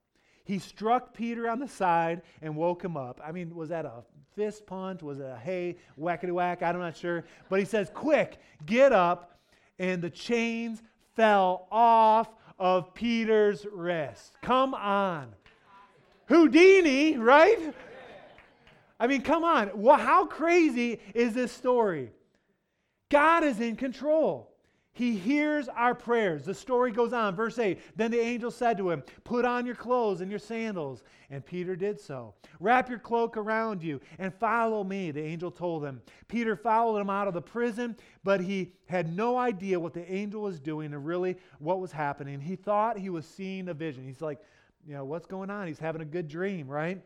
He 0.45 0.59
struck 0.59 1.15
Peter 1.15 1.49
on 1.49 1.59
the 1.59 1.69
side 1.69 2.21
and 2.43 2.55
woke 2.55 2.85
him 2.85 2.99
up. 2.99 3.19
I 3.25 3.33
mean, 3.33 3.55
was 3.55 3.71
that 3.71 3.87
a 3.87 4.03
fist 4.37 4.67
punch? 4.67 5.03
Was 5.03 5.21
it 5.21 5.25
a 5.25 5.41
hey, 5.43 5.79
whackety 5.99 6.33
whack? 6.33 6.63
I'm 6.63 6.79
not 6.79 6.99
sure. 6.99 7.25
But 7.49 7.61
he 7.61 7.65
says, 7.65 7.91
Quick, 7.95 8.37
get 8.67 8.93
up. 8.93 9.31
And 9.79 10.01
the 10.01 10.11
chains 10.11 10.83
fell 11.15 11.67
off 11.71 12.29
of 12.59 12.95
Peter's 12.95 13.67
wrist. 13.73 14.37
Come 14.43 14.75
on. 14.75 15.35
Houdini, 16.27 17.17
right? 17.17 17.75
I 18.99 19.07
mean, 19.07 19.23
come 19.23 19.45
on. 19.45 19.71
Well, 19.75 19.99
how 19.99 20.27
crazy 20.27 21.01
is 21.15 21.35
this 21.35 21.53
story? 21.53 22.11
God 23.11 23.45
is 23.45 23.61
in 23.61 23.77
control. 23.77 24.54
He 24.95 25.17
hears 25.17 25.69
our 25.69 25.93
prayers. 25.93 26.45
The 26.45 26.55
story 26.55 26.93
goes 26.93 27.13
on. 27.13 27.35
Verse 27.35 27.59
8 27.59 27.81
Then 27.97 28.13
the 28.13 28.21
angel 28.21 28.53
said 28.53 28.79
to 28.79 28.91
him, 28.91 29.03
Put 29.25 29.45
on 29.45 29.67
your 29.67 29.75
clothes 29.75 30.21
and 30.21 30.31
your 30.31 30.39
sandals. 30.39 31.03
And 31.31 31.45
Peter 31.45 31.75
did 31.75 32.01
so. 32.01 32.35
Wrap 32.61 32.89
your 32.89 33.01
cloak 33.01 33.37
around 33.37 33.83
you 33.83 34.01
and 34.19 34.33
follow 34.33 34.85
me, 34.85 35.11
the 35.11 35.23
angel 35.23 35.51
told 35.51 35.85
him. 35.85 36.01
Peter 36.29 36.55
followed 36.55 37.01
him 37.01 37.11
out 37.11 37.27
of 37.27 37.35
the 37.35 37.43
prison, 37.43 37.97
but 38.23 38.41
he 38.41 38.73
had 38.87 39.15
no 39.15 39.37
idea 39.37 39.81
what 39.81 39.95
the 39.95 40.11
angel 40.13 40.43
was 40.43 40.61
doing 40.61 40.95
and 40.95 41.05
really 41.05 41.37
what 41.59 41.81
was 41.81 41.91
happening. 41.91 42.41
He 42.41 42.55
thought 42.55 42.97
he 42.97 43.11
was 43.11 43.27
seeing 43.27 43.69
a 43.69 43.75
vision. 43.75 44.05
He's 44.05 44.23
like, 44.23 44.39
You 44.87 44.95
know, 44.95 45.05
what's 45.05 45.27
going 45.27 45.51
on? 45.51 45.67
He's 45.67 45.81
having 45.81 46.03
a 46.03 46.07
good 46.07 46.29
dream, 46.29 46.69
right? 46.69 47.03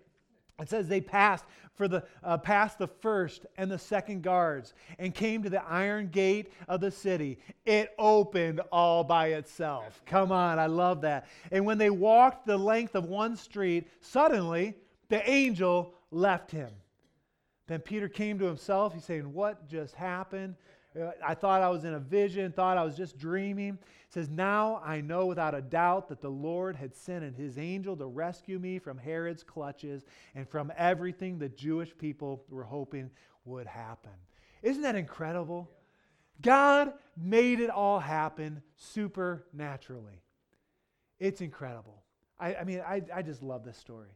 It 0.60 0.68
says 0.68 0.88
they 0.88 1.00
passed 1.00 1.44
for 1.74 1.86
the 1.86 2.02
uh, 2.24 2.36
passed 2.36 2.78
the 2.78 2.88
first 2.88 3.46
and 3.56 3.70
the 3.70 3.78
second 3.78 4.22
guards 4.22 4.74
and 4.98 5.14
came 5.14 5.42
to 5.44 5.50
the 5.50 5.64
iron 5.64 6.08
gate 6.08 6.52
of 6.66 6.80
the 6.80 6.90
city. 6.90 7.38
It 7.64 7.92
opened 7.98 8.60
all 8.72 9.04
by 9.04 9.28
itself. 9.28 10.02
Come 10.04 10.32
on, 10.32 10.58
I 10.58 10.66
love 10.66 11.02
that. 11.02 11.28
And 11.52 11.64
when 11.64 11.78
they 11.78 11.90
walked 11.90 12.46
the 12.46 12.58
length 12.58 12.96
of 12.96 13.04
one 13.04 13.36
street, 13.36 13.88
suddenly 14.00 14.74
the 15.08 15.28
angel 15.30 15.94
left 16.10 16.50
him. 16.50 16.70
Then 17.68 17.80
Peter 17.80 18.08
came 18.08 18.38
to 18.40 18.46
himself. 18.46 18.94
He's 18.94 19.04
saying, 19.04 19.32
"What 19.32 19.68
just 19.68 19.94
happened?" 19.94 20.56
I 21.24 21.34
thought 21.34 21.62
I 21.62 21.68
was 21.68 21.84
in 21.84 21.94
a 21.94 21.98
vision, 21.98 22.52
thought 22.52 22.76
I 22.76 22.84
was 22.84 22.96
just 22.96 23.18
dreaming. 23.18 23.78
It 24.08 24.12
says, 24.12 24.28
Now 24.28 24.80
I 24.84 25.00
know 25.00 25.26
without 25.26 25.54
a 25.54 25.60
doubt 25.60 26.08
that 26.08 26.20
the 26.20 26.30
Lord 26.30 26.76
had 26.76 26.94
sent 26.94 27.36
his 27.36 27.58
angel 27.58 27.96
to 27.96 28.06
rescue 28.06 28.58
me 28.58 28.78
from 28.78 28.98
Herod's 28.98 29.42
clutches 29.42 30.04
and 30.34 30.48
from 30.48 30.72
everything 30.76 31.38
the 31.38 31.48
Jewish 31.48 31.96
people 31.96 32.44
were 32.48 32.64
hoping 32.64 33.10
would 33.44 33.66
happen. 33.66 34.12
Isn't 34.62 34.82
that 34.82 34.96
incredible? 34.96 35.70
God 36.40 36.92
made 37.16 37.60
it 37.60 37.70
all 37.70 37.98
happen 37.98 38.62
supernaturally. 38.76 40.22
It's 41.18 41.40
incredible. 41.40 42.02
I, 42.38 42.54
I 42.56 42.64
mean, 42.64 42.80
I, 42.80 43.02
I 43.12 43.22
just 43.22 43.42
love 43.42 43.64
this 43.64 43.76
story. 43.76 44.10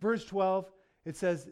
Verse 0.00 0.24
12, 0.24 0.70
it 1.06 1.16
says, 1.16 1.48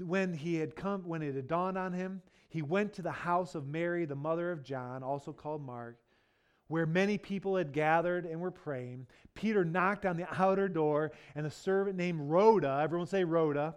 When 0.00 0.32
he 0.32 0.56
had 0.56 0.76
come, 0.76 1.02
when 1.08 1.22
it 1.22 1.34
had 1.34 1.48
dawned 1.48 1.76
on 1.76 1.92
him, 1.92 2.22
he 2.48 2.62
went 2.62 2.94
to 2.94 3.02
the 3.02 3.12
house 3.12 3.54
of 3.54 3.66
Mary, 3.66 4.04
the 4.04 4.14
mother 4.14 4.50
of 4.50 4.62
John, 4.62 5.02
also 5.02 5.32
called 5.32 5.62
Mark, 5.62 5.98
where 6.68 6.86
many 6.86 7.18
people 7.18 7.56
had 7.56 7.72
gathered 7.72 8.24
and 8.24 8.40
were 8.40 8.50
praying. 8.50 9.06
Peter 9.34 9.64
knocked 9.64 10.06
on 10.06 10.16
the 10.16 10.26
outer 10.38 10.68
door, 10.68 11.12
and 11.34 11.46
a 11.46 11.50
servant 11.50 11.96
named 11.96 12.20
Rhoda, 12.22 12.80
everyone 12.82 13.06
say 13.06 13.24
Rhoda, 13.24 13.74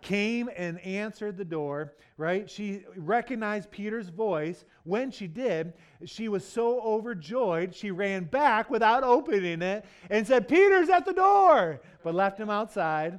came 0.00 0.48
and 0.56 0.78
answered 0.80 1.36
the 1.36 1.44
door, 1.44 1.94
right? 2.16 2.48
She 2.48 2.84
recognized 2.96 3.70
Peter's 3.70 4.08
voice. 4.08 4.64
When 4.84 5.10
she 5.10 5.26
did, 5.26 5.72
she 6.04 6.28
was 6.28 6.46
so 6.46 6.80
overjoyed, 6.80 7.74
she 7.74 7.90
ran 7.90 8.24
back 8.24 8.70
without 8.70 9.02
opening 9.02 9.62
it 9.62 9.84
and 10.10 10.26
said, 10.26 10.46
Peter's 10.46 10.88
at 10.88 11.04
the 11.04 11.12
door, 11.12 11.80
but 12.02 12.14
left 12.14 12.38
him 12.38 12.50
outside. 12.50 13.18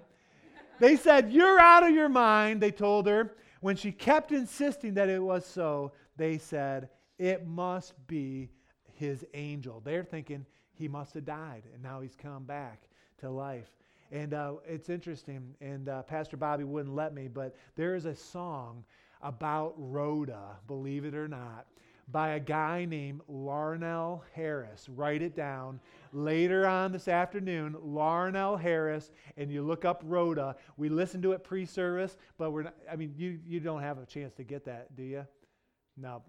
They 0.79 0.95
said, 0.95 1.31
You're 1.31 1.59
out 1.59 1.83
of 1.83 1.93
your 1.93 2.09
mind, 2.09 2.61
they 2.61 2.71
told 2.71 3.07
her. 3.07 3.35
When 3.61 3.75
she 3.75 3.91
kept 3.91 4.31
insisting 4.31 4.93
that 4.93 5.09
it 5.09 5.21
was 5.21 5.45
so, 5.45 5.91
they 6.15 6.37
said, 6.37 6.89
It 7.17 7.45
must 7.45 7.93
be 8.07 8.49
his 8.93 9.25
angel. 9.33 9.81
They're 9.83 10.03
thinking 10.03 10.45
he 10.73 10.87
must 10.87 11.13
have 11.13 11.25
died, 11.25 11.63
and 11.73 11.83
now 11.83 11.99
he's 12.01 12.15
come 12.15 12.45
back 12.45 12.83
to 13.19 13.29
life. 13.29 13.69
And 14.11 14.33
uh, 14.33 14.55
it's 14.67 14.89
interesting, 14.89 15.53
and 15.61 15.89
uh, 15.89 16.03
Pastor 16.03 16.37
Bobby 16.37 16.63
wouldn't 16.63 16.95
let 16.95 17.13
me, 17.13 17.27
but 17.27 17.55
there 17.75 17.95
is 17.95 18.05
a 18.05 18.15
song 18.15 18.83
about 19.21 19.73
Rhoda, 19.77 20.57
believe 20.67 21.05
it 21.05 21.13
or 21.13 21.27
not, 21.27 21.67
by 22.11 22.29
a 22.29 22.39
guy 22.39 22.85
named 22.85 23.21
Larnelle 23.29 24.21
Harris. 24.33 24.87
Write 24.89 25.21
it 25.21 25.35
down. 25.35 25.79
Later 26.11 26.65
on 26.65 26.91
this 26.91 27.07
afternoon, 27.07 27.75
Larnelle 27.85 28.59
Harris, 28.59 29.11
and 29.37 29.51
you 29.51 29.61
look 29.61 29.85
up 29.85 30.01
Rhoda. 30.05 30.55
We 30.77 30.89
listened 30.89 31.23
to 31.23 31.33
it 31.33 31.43
pre 31.43 31.65
service, 31.65 32.17
but 32.37 32.51
we're 32.51 32.63
not, 32.63 32.75
I 32.91 32.95
mean, 32.95 33.13
you, 33.15 33.39
you 33.45 33.59
don't 33.59 33.81
have 33.81 33.99
a 33.99 34.05
chance 34.05 34.33
to 34.35 34.43
get 34.43 34.65
that, 34.65 34.95
do 34.95 35.03
you? 35.03 35.25
No, 35.97 36.23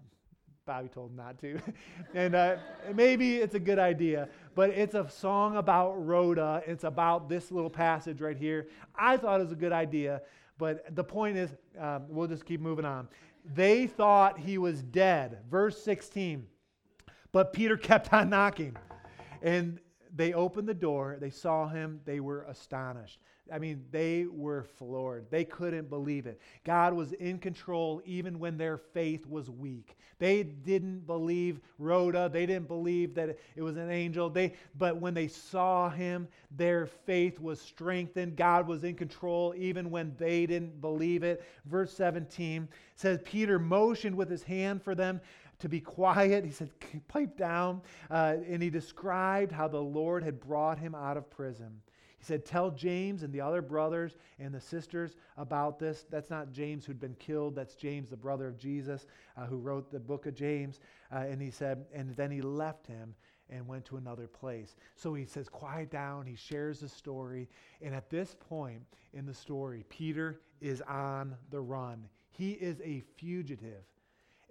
Bobby 0.65 0.89
told 0.89 1.11
him 1.11 1.17
not 1.17 1.39
to. 1.39 1.59
and 2.13 2.35
uh, 2.35 2.57
maybe 2.93 3.37
it's 3.37 3.55
a 3.55 3.59
good 3.59 3.79
idea, 3.79 4.29
but 4.53 4.69
it's 4.69 4.93
a 4.93 5.09
song 5.09 5.57
about 5.57 6.05
Rhoda. 6.05 6.61
It's 6.67 6.83
about 6.83 7.27
this 7.27 7.51
little 7.51 7.69
passage 7.69 8.21
right 8.21 8.37
here. 8.37 8.67
I 8.95 9.17
thought 9.17 9.39
it 9.39 9.43
was 9.43 9.51
a 9.51 9.55
good 9.55 9.71
idea, 9.71 10.21
but 10.59 10.95
the 10.95 11.03
point 11.03 11.37
is, 11.37 11.49
um, 11.79 12.03
we'll 12.07 12.27
just 12.27 12.45
keep 12.45 12.61
moving 12.61 12.85
on. 12.85 13.07
They 13.45 13.87
thought 13.87 14.39
he 14.39 14.57
was 14.57 14.81
dead. 14.81 15.39
Verse 15.49 15.81
16. 15.83 16.47
But 17.31 17.53
Peter 17.53 17.77
kept 17.77 18.13
on 18.13 18.29
knocking. 18.29 18.75
And 19.41 19.79
they 20.13 20.33
opened 20.33 20.67
the 20.67 20.73
door. 20.73 21.17
They 21.19 21.29
saw 21.29 21.67
him. 21.67 22.01
They 22.05 22.19
were 22.19 22.43
astonished. 22.43 23.19
I 23.51 23.59
mean, 23.59 23.83
they 23.91 24.25
were 24.25 24.63
floored. 24.63 25.25
They 25.29 25.43
couldn't 25.43 25.89
believe 25.89 26.25
it. 26.25 26.39
God 26.63 26.93
was 26.93 27.11
in 27.13 27.37
control 27.37 28.01
even 28.05 28.39
when 28.39 28.57
their 28.57 28.77
faith 28.77 29.27
was 29.27 29.49
weak. 29.49 29.97
They 30.19 30.43
didn't 30.43 31.07
believe 31.07 31.59
Rhoda. 31.79 32.29
They 32.31 32.45
didn't 32.45 32.67
believe 32.67 33.15
that 33.15 33.37
it 33.55 33.61
was 33.61 33.75
an 33.75 33.89
angel. 33.89 34.29
They, 34.29 34.53
but 34.77 34.97
when 34.97 35.13
they 35.13 35.27
saw 35.27 35.89
him, 35.89 36.27
their 36.51 36.85
faith 36.85 37.39
was 37.39 37.59
strengthened. 37.59 38.35
God 38.35 38.67
was 38.67 38.83
in 38.83 38.95
control 38.95 39.53
even 39.57 39.89
when 39.89 40.15
they 40.17 40.45
didn't 40.45 40.79
believe 40.79 41.23
it. 41.23 41.43
Verse 41.65 41.91
17 41.93 42.69
says, 42.95 43.19
Peter 43.25 43.57
motioned 43.57 44.15
with 44.15 44.29
his 44.29 44.43
hand 44.43 44.83
for 44.83 44.95
them 44.95 45.19
to 45.59 45.69
be 45.69 45.79
quiet. 45.79 46.45
He 46.45 46.51
said, 46.51 46.69
Pipe 47.07 47.37
down. 47.37 47.81
Uh, 48.09 48.35
and 48.47 48.61
he 48.61 48.69
described 48.69 49.51
how 49.51 49.67
the 49.67 49.81
Lord 49.81 50.23
had 50.23 50.39
brought 50.39 50.77
him 50.77 50.93
out 50.93 51.17
of 51.17 51.29
prison. 51.29 51.81
He 52.21 52.25
said, 52.25 52.45
Tell 52.45 52.69
James 52.69 53.23
and 53.23 53.33
the 53.33 53.41
other 53.41 53.63
brothers 53.63 54.15
and 54.37 54.53
the 54.53 54.61
sisters 54.61 55.15
about 55.37 55.79
this. 55.79 56.05
That's 56.07 56.29
not 56.29 56.51
James 56.51 56.85
who'd 56.85 56.99
been 56.99 57.15
killed. 57.15 57.55
That's 57.55 57.73
James, 57.73 58.11
the 58.11 58.15
brother 58.15 58.47
of 58.47 58.59
Jesus, 58.59 59.07
uh, 59.35 59.47
who 59.47 59.57
wrote 59.57 59.91
the 59.91 59.99
book 59.99 60.27
of 60.27 60.35
James. 60.35 60.79
Uh, 61.11 61.21
and 61.27 61.41
he 61.41 61.49
said, 61.49 61.83
and 61.91 62.15
then 62.15 62.29
he 62.29 62.43
left 62.43 62.85
him 62.85 63.15
and 63.49 63.67
went 63.67 63.85
to 63.85 63.97
another 63.97 64.27
place. 64.27 64.75
So 64.93 65.15
he 65.15 65.25
says, 65.25 65.49
Quiet 65.49 65.89
down. 65.89 66.27
He 66.27 66.35
shares 66.35 66.81
the 66.81 66.89
story. 66.89 67.49
And 67.81 67.95
at 67.95 68.11
this 68.11 68.35
point 68.39 68.83
in 69.13 69.25
the 69.25 69.33
story, 69.33 69.83
Peter 69.89 70.41
is 70.61 70.79
on 70.81 71.35
the 71.49 71.59
run. 71.59 72.07
He 72.29 72.51
is 72.51 72.79
a 72.81 73.01
fugitive. 73.17 73.83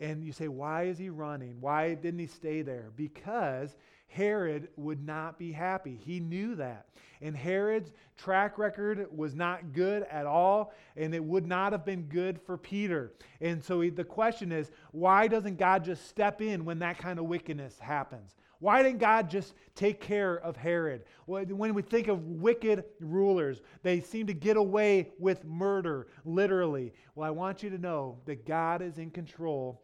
And 0.01 0.25
you 0.25 0.33
say, 0.33 0.49
Why 0.49 0.87
is 0.87 0.99
he 0.99 1.09
running? 1.09 1.61
Why 1.61 1.95
didn't 1.95 2.19
he 2.19 2.27
stay 2.27 2.63
there? 2.63 2.91
Because 2.97 3.77
Herod 4.11 4.69
would 4.77 5.07
not 5.07 5.39
be 5.39 5.53
happy. 5.53 5.99
He 6.05 6.19
knew 6.19 6.57
that. 6.57 6.87
And 7.23 7.37
Herod's 7.37 7.93
track 8.17 8.59
record 8.59 9.07
was 9.17 9.35
not 9.35 9.73
good 9.73 10.03
at 10.11 10.27
all, 10.27 10.73
and 10.97 11.15
it 11.15 11.23
would 11.23 11.47
not 11.47 11.73
have 11.73 11.85
been 11.85 12.03
good 12.03 12.41
for 12.41 12.57
Peter. 12.57 13.13
And 13.41 13.63
so 13.63 13.81
he, 13.83 13.91
the 13.91 14.05
question 14.05 14.51
is 14.51 14.73
why 14.91 15.29
doesn't 15.29 15.59
God 15.59 15.85
just 15.85 16.09
step 16.09 16.43
in 16.43 16.65
when 16.65 16.81
that 16.81 16.99
kind 16.99 17.19
of 17.19 17.27
wickedness 17.27 17.79
happens? 17.79 18.37
Why 18.59 18.83
didn't 18.83 18.99
God 18.99 19.31
just 19.31 19.55
take 19.75 20.01
care 20.01 20.37
of 20.39 20.57
Herod? 20.57 21.05
When 21.27 21.73
we 21.73 21.81
think 21.81 22.09
of 22.09 22.27
wicked 22.27 22.85
rulers, 23.01 23.63
they 23.83 24.01
seem 24.01 24.27
to 24.27 24.35
get 24.35 24.57
away 24.57 25.13
with 25.19 25.45
murder, 25.45 26.09
literally. 26.25 26.93
Well, 27.15 27.27
I 27.27 27.31
want 27.31 27.63
you 27.63 27.71
to 27.71 27.79
know 27.79 28.19
that 28.27 28.45
God 28.45 28.83
is 28.83 28.99
in 28.99 29.11
control 29.11 29.83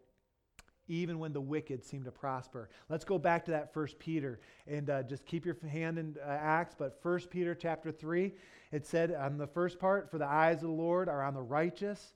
even 0.89 1.19
when 1.19 1.33
the 1.33 1.41
wicked 1.41 1.85
seem 1.85 2.05
to 2.05 2.11
prosper. 2.11 2.69
Let's 2.89 3.05
go 3.05 3.19
back 3.19 3.45
to 3.47 3.51
that 3.53 3.73
First 3.73 3.99
Peter 3.99 4.41
and 4.67 4.89
uh, 4.89 5.03
just 5.03 5.27
keep 5.27 5.45
your 5.45 5.57
hand 5.69 5.99
in 5.99 6.17
uh, 6.25 6.29
Acts. 6.29 6.75
But 6.79 7.03
First 7.03 7.31
Peter 7.31 7.55
chapter 7.55 7.91
3, 7.91 8.33
it 8.73 8.87
said 8.87 9.13
on 9.13 9.39
the 9.39 9.47
first 9.47 9.79
part, 9.79 10.11
For 10.11 10.19
the 10.19 10.27
eyes 10.27 10.57
of 10.57 10.69
the 10.69 10.75
Lord 10.75 11.09
are 11.09 11.23
on 11.23 11.35
the 11.35 11.43
righteous, 11.43 12.15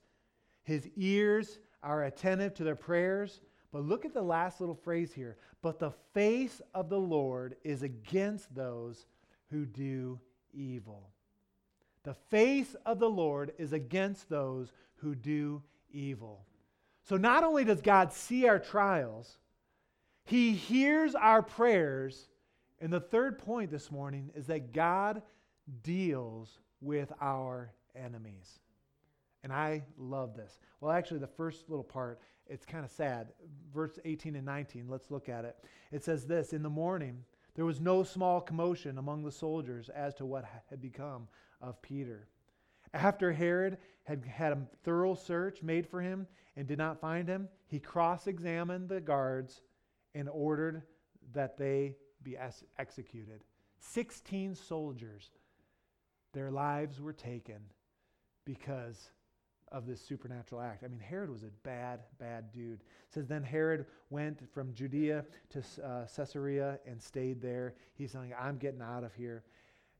his 0.62 0.88
ears 0.96 1.58
are 1.82 2.04
attentive 2.04 2.54
to 2.54 2.64
their 2.64 2.76
prayers. 2.76 3.40
But 3.72 3.84
look 3.84 4.04
at 4.04 4.14
the 4.14 4.22
last 4.22 4.60
little 4.60 4.74
phrase 4.74 5.12
here. 5.12 5.36
But 5.62 5.78
the 5.78 5.92
face 6.12 6.60
of 6.74 6.88
the 6.88 6.98
Lord 6.98 7.56
is 7.62 7.82
against 7.82 8.54
those 8.54 9.06
who 9.50 9.64
do 9.64 10.18
evil. 10.52 11.10
The 12.02 12.14
face 12.14 12.74
of 12.86 12.98
the 12.98 13.10
Lord 13.10 13.52
is 13.58 13.72
against 13.72 14.28
those 14.28 14.72
who 14.96 15.14
do 15.14 15.62
evil. 15.92 16.46
So 17.02 17.16
not 17.16 17.44
only 17.44 17.64
does 17.64 17.80
God 17.80 18.12
see 18.12 18.46
our 18.46 18.58
trials, 18.58 19.38
He 20.24 20.52
hears 20.52 21.14
our 21.14 21.42
prayers. 21.42 22.28
And 22.80 22.92
the 22.92 23.00
third 23.00 23.38
point 23.38 23.70
this 23.70 23.90
morning 23.90 24.30
is 24.34 24.46
that 24.46 24.72
God 24.72 25.22
deals 25.82 26.58
with 26.80 27.12
our 27.20 27.72
enemies. 27.94 28.60
And 29.42 29.52
I 29.52 29.82
love 29.96 30.36
this. 30.36 30.58
Well, 30.80 30.92
actually, 30.92 31.20
the 31.20 31.26
first 31.26 31.68
little 31.68 31.84
part, 31.84 32.20
it's 32.46 32.66
kind 32.66 32.84
of 32.84 32.90
sad. 32.90 33.28
Verse 33.72 33.98
18 34.04 34.36
and 34.36 34.44
19, 34.44 34.86
let's 34.88 35.10
look 35.10 35.28
at 35.28 35.44
it. 35.44 35.56
It 35.92 36.04
says 36.04 36.26
this 36.26 36.52
In 36.52 36.62
the 36.62 36.70
morning, 36.70 37.24
there 37.54 37.64
was 37.64 37.80
no 37.80 38.02
small 38.02 38.40
commotion 38.40 38.98
among 38.98 39.24
the 39.24 39.32
soldiers 39.32 39.88
as 39.88 40.14
to 40.14 40.26
what 40.26 40.44
had 40.68 40.80
become 40.80 41.28
of 41.60 41.80
Peter. 41.82 42.28
After 42.92 43.32
Herod 43.32 43.78
had 44.10 44.24
had 44.24 44.52
a 44.52 44.58
thorough 44.82 45.14
search 45.14 45.62
made 45.62 45.86
for 45.86 46.00
him 46.00 46.26
and 46.56 46.66
did 46.66 46.78
not 46.78 47.00
find 47.00 47.28
him, 47.28 47.48
he 47.68 47.78
cross 47.78 48.26
examined 48.26 48.88
the 48.88 49.00
guards 49.00 49.62
and 50.14 50.28
ordered 50.28 50.82
that 51.32 51.56
they 51.56 51.94
be 52.24 52.36
executed. 52.78 53.44
16 53.78 54.56
soldiers, 54.56 55.30
their 56.32 56.50
lives 56.50 57.00
were 57.00 57.12
taken 57.12 57.60
because 58.44 59.10
of 59.70 59.86
this 59.86 60.00
supernatural 60.00 60.60
act. 60.60 60.82
I 60.82 60.88
mean, 60.88 60.98
Herod 60.98 61.30
was 61.30 61.44
a 61.44 61.50
bad, 61.62 62.00
bad 62.18 62.50
dude. 62.52 62.80
It 62.80 63.14
says 63.14 63.28
then 63.28 63.44
Herod 63.44 63.86
went 64.10 64.40
from 64.52 64.74
Judea 64.74 65.24
to 65.50 65.62
uh, 65.84 66.06
Caesarea 66.16 66.80
and 66.84 67.00
stayed 67.00 67.40
there. 67.40 67.74
He's 67.94 68.10
saying, 68.10 68.34
"I'm 68.38 68.58
getting 68.58 68.82
out 68.82 69.04
of 69.04 69.14
here." 69.14 69.44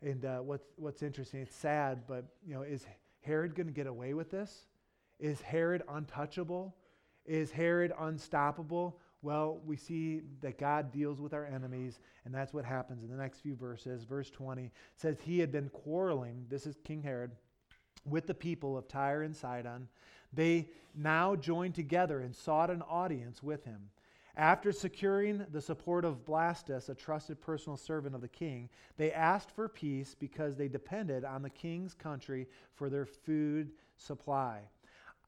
And 0.03 0.25
uh, 0.25 0.38
what's 0.38 0.66
what's 0.77 1.05
interesting, 1.05 1.42
it's 1.42 1.55
sad, 1.55 2.01
but 2.09 2.25
you 2.44 2.55
know, 2.55 2.62
is 2.62 2.85
Herod 3.20 3.54
going 3.54 3.66
to 3.66 3.72
get 3.72 3.87
away 3.87 4.14
with 4.14 4.30
this? 4.30 4.66
Is 5.18 5.40
Herod 5.40 5.83
untouchable? 5.88 6.74
Is 7.26 7.50
Herod 7.50 7.92
unstoppable? 7.98 8.98
Well, 9.22 9.61
we 9.66 9.76
see 9.76 10.22
that 10.40 10.59
God 10.59 10.90
deals 10.92 11.20
with 11.20 11.35
our 11.35 11.44
enemies, 11.44 12.00
and 12.24 12.35
that's 12.35 12.54
what 12.54 12.64
happens 12.64 13.02
in 13.02 13.11
the 13.11 13.16
next 13.16 13.40
few 13.40 13.54
verses. 13.54 14.04
Verse 14.04 14.30
20 14.30 14.70
says, 14.96 15.18
He 15.20 15.38
had 15.38 15.52
been 15.52 15.68
quarreling, 15.68 16.46
this 16.48 16.66
is 16.66 16.78
King 16.85 17.02
Herod, 17.02 17.33
with 18.06 18.26
the 18.26 18.35
people 18.35 18.78
of 18.78 18.88
Tyre 18.88 19.22
and 19.22 19.37
Sidon. 19.37 19.88
They 20.33 20.68
now 20.94 21.37
joined 21.37 21.74
together 21.74 22.20
and 22.20 22.35
sought 22.35 22.70
an 22.70 22.83
audience 22.83 23.42
with 23.42 23.64
him. 23.64 23.90
After 24.40 24.72
securing 24.72 25.44
the 25.53 25.61
support 25.61 26.03
of 26.07 26.24
Blastus, 26.24 26.88
a 26.88 26.94
trusted 26.94 27.42
personal 27.42 27.76
servant 27.76 28.14
of 28.14 28.22
the 28.22 28.29
king, 28.29 28.70
they 28.96 29.12
asked 29.12 29.50
for 29.50 29.68
peace 29.68 30.16
because 30.18 30.57
they 30.57 30.66
depended 30.66 31.26
on 31.26 31.42
the 31.42 31.50
king's 31.50 31.92
country 31.92 32.48
for 32.72 32.88
their 32.88 33.05
food 33.05 33.72
supply. 33.98 34.62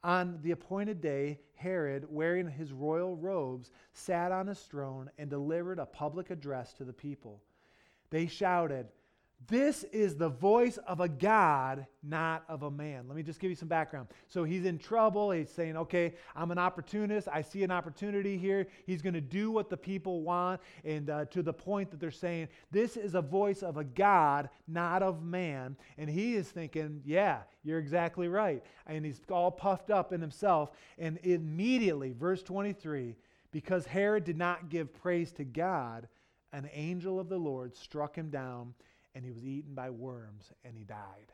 On 0.03 0.39
the 0.41 0.53
appointed 0.53 1.03
day, 1.03 1.41
Herod, 1.57 2.07
wearing 2.09 2.49
his 2.49 2.73
royal 2.73 3.15
robes, 3.15 3.71
sat 3.93 4.33
on 4.33 4.47
his 4.47 4.61
throne 4.61 5.11
and 5.19 5.29
delivered 5.29 5.79
a 5.79 5.85
public 5.85 6.31
address 6.31 6.73
to 6.73 6.85
the 6.85 6.95
people. 6.95 7.43
They 8.09 8.27
shouted, 8.27 8.87
this 9.49 9.85
is 9.85 10.17
the 10.17 10.29
voice 10.29 10.79
of 10.87 11.01
a 11.01 11.09
God, 11.09 11.87
not 12.03 12.45
of 12.49 12.63
a 12.63 12.71
man. 12.71 13.05
Let 13.09 13.17
me 13.17 13.23
just 13.23 13.41
give 13.41 13.51
you 13.51 13.57
some 13.57 13.69
background. 13.69 14.09
So 14.29 14.45
he's 14.45 14.65
in 14.65 14.79
trouble. 14.79 15.31
He's 15.31 15.51
saying, 15.51 15.77
okay, 15.77 16.15
I'm 16.37 16.51
an 16.51 16.59
opportunist. 16.59 17.29
I 17.33 17.43
see 17.43 17.63
an 17.63 17.71
opportunity 17.71 18.37
here. 18.37 18.67
He's 18.87 19.03
going 19.03 19.15
to 19.15 19.21
do 19.21 19.51
what 19.51 19.71
the 19.71 19.77
people 19.77 20.23
want. 20.23 20.61
And 20.85 21.11
uh, 21.11 21.25
to 21.27 21.43
the 21.43 21.53
point 21.53 21.91
that 21.91 22.01
they're 22.01 22.11
saying, 22.11 22.49
this 22.71 22.97
is 22.97 23.15
a 23.15 23.23
voice 23.23 23.63
of 23.63 23.79
a 23.79 23.85
God, 23.85 24.51
not 24.69 25.03
of 25.03 25.23
man. 25.23 25.77
And 25.99 26.11
he 26.11 26.35
is 26.35 26.49
thinking, 26.49 27.01
yeah, 27.05 27.41
you're 27.65 27.79
exactly 27.79 28.29
right. 28.29 28.63
And 28.87 29.05
he's 29.05 29.21
all 29.31 29.51
puffed 29.51 29.91
up 29.91 30.13
in 30.13 30.21
himself. 30.21 30.71
And 30.99 31.19
immediately, 31.23 32.13
verse 32.13 32.43
23, 32.43 33.17
because 33.51 33.87
Herod 33.87 34.25
did 34.25 34.37
not 34.37 34.69
give 34.69 34.95
praise 34.95 35.33
to 35.33 35.45
God, 35.45 36.09
an 36.53 36.69
angel 36.75 37.19
of 37.19 37.29
the 37.29 37.39
Lord 37.39 37.75
struck 37.75 38.15
him 38.15 38.29
down 38.29 38.75
and 39.15 39.25
he 39.25 39.31
was 39.31 39.45
eaten 39.45 39.75
by 39.75 39.91
worms 39.91 40.53
and 40.65 40.77
he 40.77 40.85
died. 40.85 41.33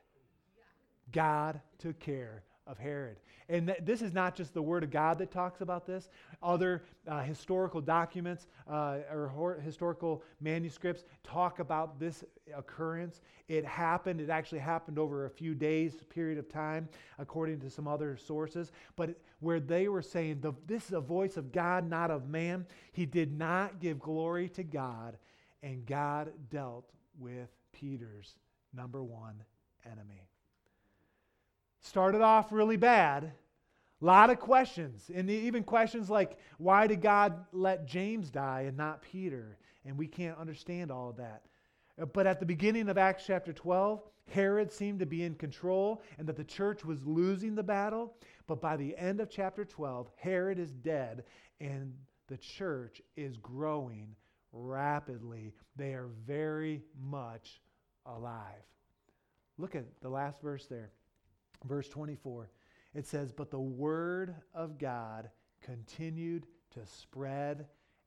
God 1.12 1.60
took 1.78 1.98
care 1.98 2.42
of 2.68 2.78
Herod. 2.78 3.16
And 3.48 3.66
th- 3.66 3.78
this 3.82 4.02
is 4.02 4.12
not 4.12 4.36
just 4.36 4.52
the 4.52 4.60
Word 4.60 4.84
of 4.84 4.90
God 4.90 5.18
that 5.18 5.30
talks 5.30 5.62
about 5.62 5.86
this. 5.86 6.10
Other 6.42 6.82
uh, 7.08 7.22
historical 7.22 7.80
documents 7.80 8.46
uh, 8.70 8.98
or 9.10 9.28
hor- 9.28 9.58
historical 9.58 10.22
manuscripts 10.40 11.04
talk 11.24 11.58
about 11.60 11.98
this 11.98 12.24
occurrence. 12.54 13.22
It 13.48 13.64
happened, 13.64 14.20
it 14.20 14.28
actually 14.28 14.58
happened 14.58 14.98
over 14.98 15.24
a 15.24 15.30
few 15.30 15.54
days, 15.54 15.96
period 16.10 16.38
of 16.38 16.48
time, 16.50 16.90
according 17.18 17.60
to 17.60 17.70
some 17.70 17.88
other 17.88 18.18
sources. 18.18 18.70
But 18.96 19.18
where 19.40 19.60
they 19.60 19.88
were 19.88 20.02
saying, 20.02 20.40
the, 20.42 20.52
This 20.66 20.84
is 20.84 20.92
a 20.92 21.00
voice 21.00 21.38
of 21.38 21.50
God, 21.50 21.88
not 21.88 22.10
of 22.10 22.28
man, 22.28 22.66
he 22.92 23.06
did 23.06 23.32
not 23.32 23.80
give 23.80 23.98
glory 23.98 24.50
to 24.50 24.62
God, 24.62 25.16
and 25.62 25.86
God 25.86 26.32
dealt 26.50 26.90
with 27.18 27.48
Peter's 27.78 28.36
number 28.74 29.02
one 29.02 29.42
enemy. 29.86 30.28
Started 31.80 32.20
off 32.20 32.52
really 32.52 32.76
bad. 32.76 33.32
A 34.00 34.04
lot 34.04 34.30
of 34.30 34.38
questions. 34.38 35.10
And 35.14 35.30
even 35.30 35.64
questions 35.64 36.10
like, 36.10 36.38
why 36.58 36.86
did 36.86 37.00
God 37.00 37.44
let 37.52 37.86
James 37.86 38.30
die 38.30 38.62
and 38.68 38.76
not 38.76 39.02
Peter? 39.02 39.58
And 39.84 39.96
we 39.96 40.06
can't 40.06 40.38
understand 40.38 40.90
all 40.90 41.10
of 41.10 41.16
that. 41.16 41.42
Uh, 42.00 42.06
but 42.06 42.26
at 42.26 42.40
the 42.40 42.46
beginning 42.46 42.88
of 42.88 42.98
Acts 42.98 43.24
chapter 43.26 43.52
12, 43.52 44.02
Herod 44.28 44.70
seemed 44.70 45.00
to 45.00 45.06
be 45.06 45.24
in 45.24 45.34
control 45.34 46.02
and 46.18 46.26
that 46.28 46.36
the 46.36 46.44
church 46.44 46.84
was 46.84 47.04
losing 47.06 47.54
the 47.54 47.62
battle. 47.62 48.14
But 48.46 48.60
by 48.60 48.76
the 48.76 48.96
end 48.96 49.20
of 49.20 49.30
chapter 49.30 49.64
12, 49.64 50.10
Herod 50.16 50.58
is 50.58 50.72
dead 50.72 51.24
and 51.60 51.94
the 52.28 52.36
church 52.36 53.00
is 53.16 53.36
growing 53.38 54.14
rapidly. 54.52 55.54
They 55.76 55.94
are 55.94 56.08
very 56.26 56.82
much 57.00 57.60
alive. 58.16 58.64
Look 59.58 59.74
at 59.74 59.84
the 60.00 60.08
last 60.08 60.40
verse 60.40 60.66
there. 60.66 60.90
Verse 61.64 61.88
24, 61.88 62.50
it 62.94 63.06
says, 63.06 63.32
But 63.32 63.50
the 63.50 63.58
word 63.58 64.34
of 64.54 64.78
God 64.78 65.28
continued 65.62 66.46
to 66.74 66.86
spread 66.86 67.66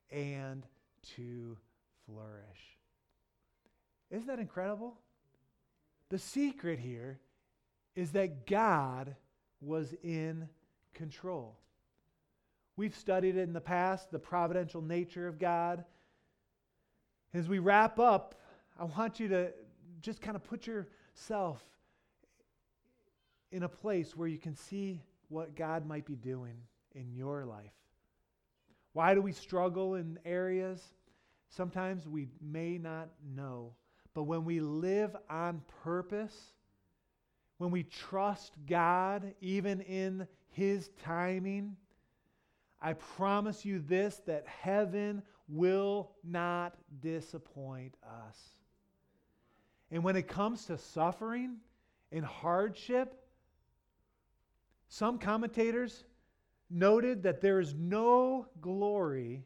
and 0.09 0.65
to 1.15 1.57
flourish. 2.05 2.77
Isn't 4.09 4.27
that 4.27 4.39
incredible? 4.39 4.97
The 6.09 6.19
secret 6.19 6.79
here 6.79 7.19
is 7.95 8.11
that 8.11 8.45
God 8.45 9.15
was 9.61 9.93
in 10.03 10.47
control. 10.93 11.57
We've 12.75 12.95
studied 12.95 13.35
it 13.35 13.41
in 13.41 13.53
the 13.53 13.61
past, 13.61 14.11
the 14.11 14.19
providential 14.19 14.81
nature 14.81 15.27
of 15.27 15.39
God. 15.39 15.83
As 17.33 17.47
we 17.47 17.59
wrap 17.59 17.99
up, 17.99 18.35
I 18.79 18.85
want 18.85 19.19
you 19.19 19.27
to 19.29 19.51
just 20.01 20.21
kind 20.21 20.35
of 20.35 20.43
put 20.43 20.67
yourself 20.67 21.61
in 23.51 23.63
a 23.63 23.69
place 23.69 24.15
where 24.15 24.27
you 24.27 24.37
can 24.37 24.55
see 24.55 25.01
what 25.29 25.55
God 25.55 25.85
might 25.85 26.05
be 26.05 26.15
doing 26.15 26.55
in 26.95 27.13
your 27.13 27.45
life. 27.45 27.73
Why 28.93 29.13
do 29.13 29.21
we 29.21 29.31
struggle 29.31 29.95
in 29.95 30.19
areas? 30.25 30.81
Sometimes 31.49 32.07
we 32.07 32.27
may 32.41 32.77
not 32.77 33.09
know. 33.35 33.73
But 34.13 34.23
when 34.23 34.43
we 34.43 34.59
live 34.59 35.15
on 35.29 35.61
purpose, 35.83 36.53
when 37.57 37.71
we 37.71 37.83
trust 37.83 38.53
God, 38.67 39.33
even 39.39 39.81
in 39.81 40.27
His 40.49 40.89
timing, 41.03 41.77
I 42.81 42.93
promise 42.93 43.63
you 43.63 43.79
this 43.79 44.21
that 44.25 44.47
heaven 44.47 45.21
will 45.47 46.11
not 46.23 46.75
disappoint 47.01 47.95
us. 48.03 48.37
And 49.91 50.03
when 50.03 50.15
it 50.15 50.27
comes 50.27 50.65
to 50.65 50.77
suffering 50.77 51.57
and 52.11 52.23
hardship, 52.23 53.13
some 54.87 55.17
commentators 55.17 56.05
noted 56.69 57.23
that 57.23 57.41
there 57.41 57.59
is 57.59 57.73
no 57.73 58.47
glory 58.61 59.43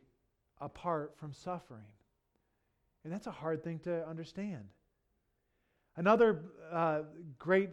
apart 0.61 1.13
from 1.17 1.33
suffering. 1.33 1.85
And 3.03 3.11
that's 3.11 3.27
a 3.27 3.31
hard 3.31 3.63
thing 3.63 3.79
to 3.79 4.07
understand. 4.07 4.65
Another 5.97 6.45
uh, 6.71 7.01
great 7.39 7.69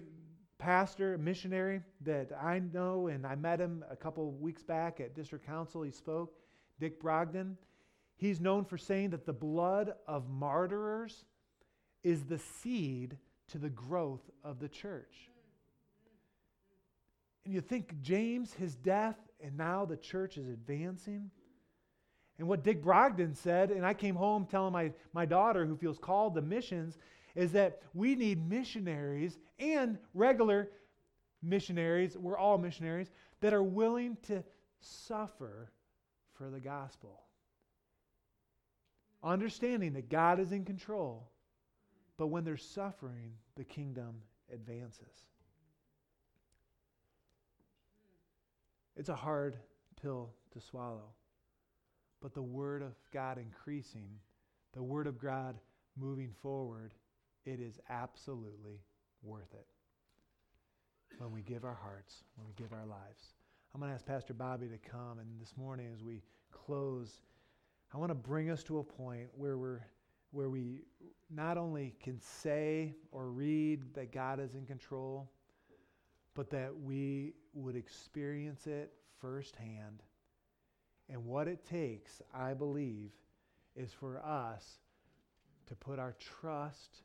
pastor, 0.58 1.18
missionary 1.18 1.80
that 2.02 2.30
I 2.40 2.60
know, 2.60 3.08
and 3.08 3.26
I 3.26 3.34
met 3.34 3.60
him 3.60 3.84
a 3.90 3.96
couple 3.96 4.30
weeks 4.32 4.62
back 4.62 5.00
at 5.00 5.14
district 5.14 5.44
council, 5.44 5.82
he 5.82 5.90
spoke, 5.90 6.34
Dick 6.78 7.02
Brogden. 7.02 7.56
He's 8.16 8.40
known 8.40 8.64
for 8.64 8.78
saying 8.78 9.10
that 9.10 9.26
the 9.26 9.32
blood 9.32 9.94
of 10.06 10.28
martyrers 10.30 11.24
is 12.02 12.24
the 12.24 12.38
seed 12.38 13.16
to 13.48 13.58
the 13.58 13.68
growth 13.68 14.30
of 14.44 14.58
the 14.58 14.68
church. 14.68 15.30
And 17.44 17.52
you 17.52 17.60
think 17.60 18.00
James, 18.02 18.52
his 18.52 18.76
death, 18.76 19.16
and 19.40 19.56
now 19.56 19.84
the 19.84 19.96
church 19.96 20.38
is 20.38 20.48
advancing. 20.48 21.30
And 22.38 22.48
what 22.48 22.62
Dick 22.62 22.82
Brogden 22.82 23.36
said, 23.36 23.70
and 23.70 23.84
I 23.84 23.94
came 23.94 24.14
home 24.14 24.46
telling 24.46 24.72
my, 24.72 24.92
my 25.12 25.26
daughter 25.26 25.66
who 25.66 25.76
feels 25.76 25.98
called 25.98 26.34
to 26.36 26.42
missions, 26.42 26.98
is 27.34 27.52
that 27.52 27.80
we 27.94 28.14
need 28.14 28.48
missionaries 28.48 29.38
and 29.58 29.98
regular 30.14 30.70
missionaries, 31.42 32.16
we're 32.16 32.38
all 32.38 32.58
missionaries, 32.58 33.10
that 33.40 33.52
are 33.52 33.62
willing 33.62 34.16
to 34.22 34.44
suffer 34.80 35.70
for 36.34 36.50
the 36.50 36.60
gospel. 36.60 37.24
Understanding 39.22 39.92
that 39.94 40.08
God 40.08 40.40
is 40.40 40.52
in 40.52 40.64
control, 40.64 41.31
but 42.22 42.28
when 42.28 42.44
there's 42.44 42.62
suffering, 42.64 43.32
the 43.56 43.64
kingdom 43.64 44.14
advances. 44.54 45.26
It's 48.96 49.08
a 49.08 49.16
hard 49.16 49.56
pill 50.00 50.30
to 50.52 50.60
swallow. 50.60 51.08
But 52.20 52.32
the 52.32 52.40
Word 52.40 52.80
of 52.80 52.92
God 53.12 53.38
increasing, 53.38 54.08
the 54.72 54.84
Word 54.84 55.08
of 55.08 55.18
God 55.18 55.56
moving 55.96 56.30
forward, 56.40 56.94
it 57.44 57.58
is 57.58 57.80
absolutely 57.90 58.78
worth 59.24 59.52
it 59.52 59.66
when 61.18 61.32
we 61.32 61.42
give 61.42 61.64
our 61.64 61.74
hearts, 61.82 62.22
when 62.36 62.46
we 62.46 62.52
give 62.54 62.72
our 62.72 62.86
lives. 62.86 63.34
I'm 63.74 63.80
going 63.80 63.90
to 63.90 63.96
ask 63.96 64.06
Pastor 64.06 64.32
Bobby 64.32 64.68
to 64.68 64.78
come, 64.78 65.18
and 65.18 65.40
this 65.40 65.56
morning 65.56 65.88
as 65.92 66.04
we 66.04 66.22
close, 66.52 67.20
I 67.92 67.98
want 67.98 68.10
to 68.10 68.14
bring 68.14 68.48
us 68.48 68.62
to 68.62 68.78
a 68.78 68.84
point 68.84 69.26
where 69.34 69.58
we're 69.58 69.80
where 70.32 70.50
we 70.50 70.80
not 71.30 71.56
only 71.56 71.94
can 72.02 72.20
say 72.20 72.94
or 73.10 73.30
read 73.30 73.94
that 73.94 74.12
God 74.12 74.40
is 74.40 74.54
in 74.54 74.66
control, 74.66 75.30
but 76.34 76.50
that 76.50 76.72
we 76.80 77.34
would 77.52 77.76
experience 77.76 78.66
it 78.66 78.92
firsthand. 79.20 80.02
And 81.08 81.24
what 81.24 81.48
it 81.48 81.64
takes, 81.68 82.22
I 82.34 82.54
believe, 82.54 83.10
is 83.76 83.92
for 83.92 84.18
us 84.18 84.78
to 85.66 85.74
put 85.74 85.98
our 85.98 86.16
trust 86.18 87.02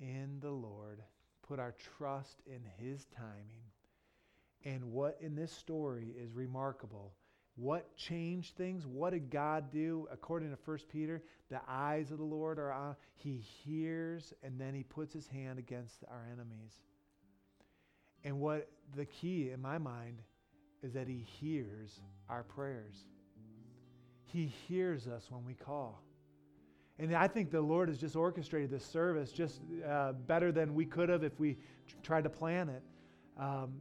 in 0.00 0.38
the 0.40 0.50
Lord, 0.50 1.00
put 1.46 1.58
our 1.58 1.74
trust 1.98 2.42
in 2.46 2.60
His 2.78 3.06
timing. 3.16 3.70
And 4.64 4.92
what 4.92 5.18
in 5.20 5.34
this 5.36 5.52
story 5.52 6.14
is 6.18 6.32
remarkable, 6.32 7.12
what 7.56 7.96
changed 7.96 8.56
things? 8.56 8.84
What 8.86 9.10
did 9.10 9.30
God 9.30 9.70
do? 9.70 10.08
According 10.10 10.50
to 10.50 10.58
1 10.64 10.78
Peter, 10.90 11.22
the 11.50 11.60
eyes 11.68 12.10
of 12.10 12.18
the 12.18 12.24
Lord 12.24 12.58
are 12.58 12.72
on, 12.72 12.96
He 13.14 13.44
hears, 13.64 14.32
and 14.42 14.60
then 14.60 14.74
He 14.74 14.82
puts 14.82 15.12
His 15.12 15.28
hand 15.28 15.58
against 15.58 16.04
our 16.10 16.26
enemies. 16.32 16.72
And 18.24 18.40
what 18.40 18.68
the 18.96 19.04
key 19.04 19.50
in 19.50 19.60
my 19.62 19.78
mind 19.78 20.22
is 20.82 20.94
that 20.94 21.06
He 21.06 21.24
hears 21.40 22.00
our 22.28 22.42
prayers. 22.42 22.96
He 24.24 24.52
hears 24.66 25.06
us 25.06 25.30
when 25.30 25.44
we 25.44 25.54
call. 25.54 26.02
And 26.98 27.14
I 27.14 27.28
think 27.28 27.50
the 27.50 27.60
Lord 27.60 27.88
has 27.88 27.98
just 27.98 28.16
orchestrated 28.16 28.70
this 28.70 28.84
service 28.84 29.30
just 29.30 29.60
uh, 29.88 30.12
better 30.12 30.50
than 30.50 30.74
we 30.74 30.86
could 30.86 31.08
have 31.08 31.22
if 31.22 31.38
we 31.38 31.58
tried 32.02 32.24
to 32.24 32.30
plan 32.30 32.68
it. 32.68 32.82
Um, 33.38 33.74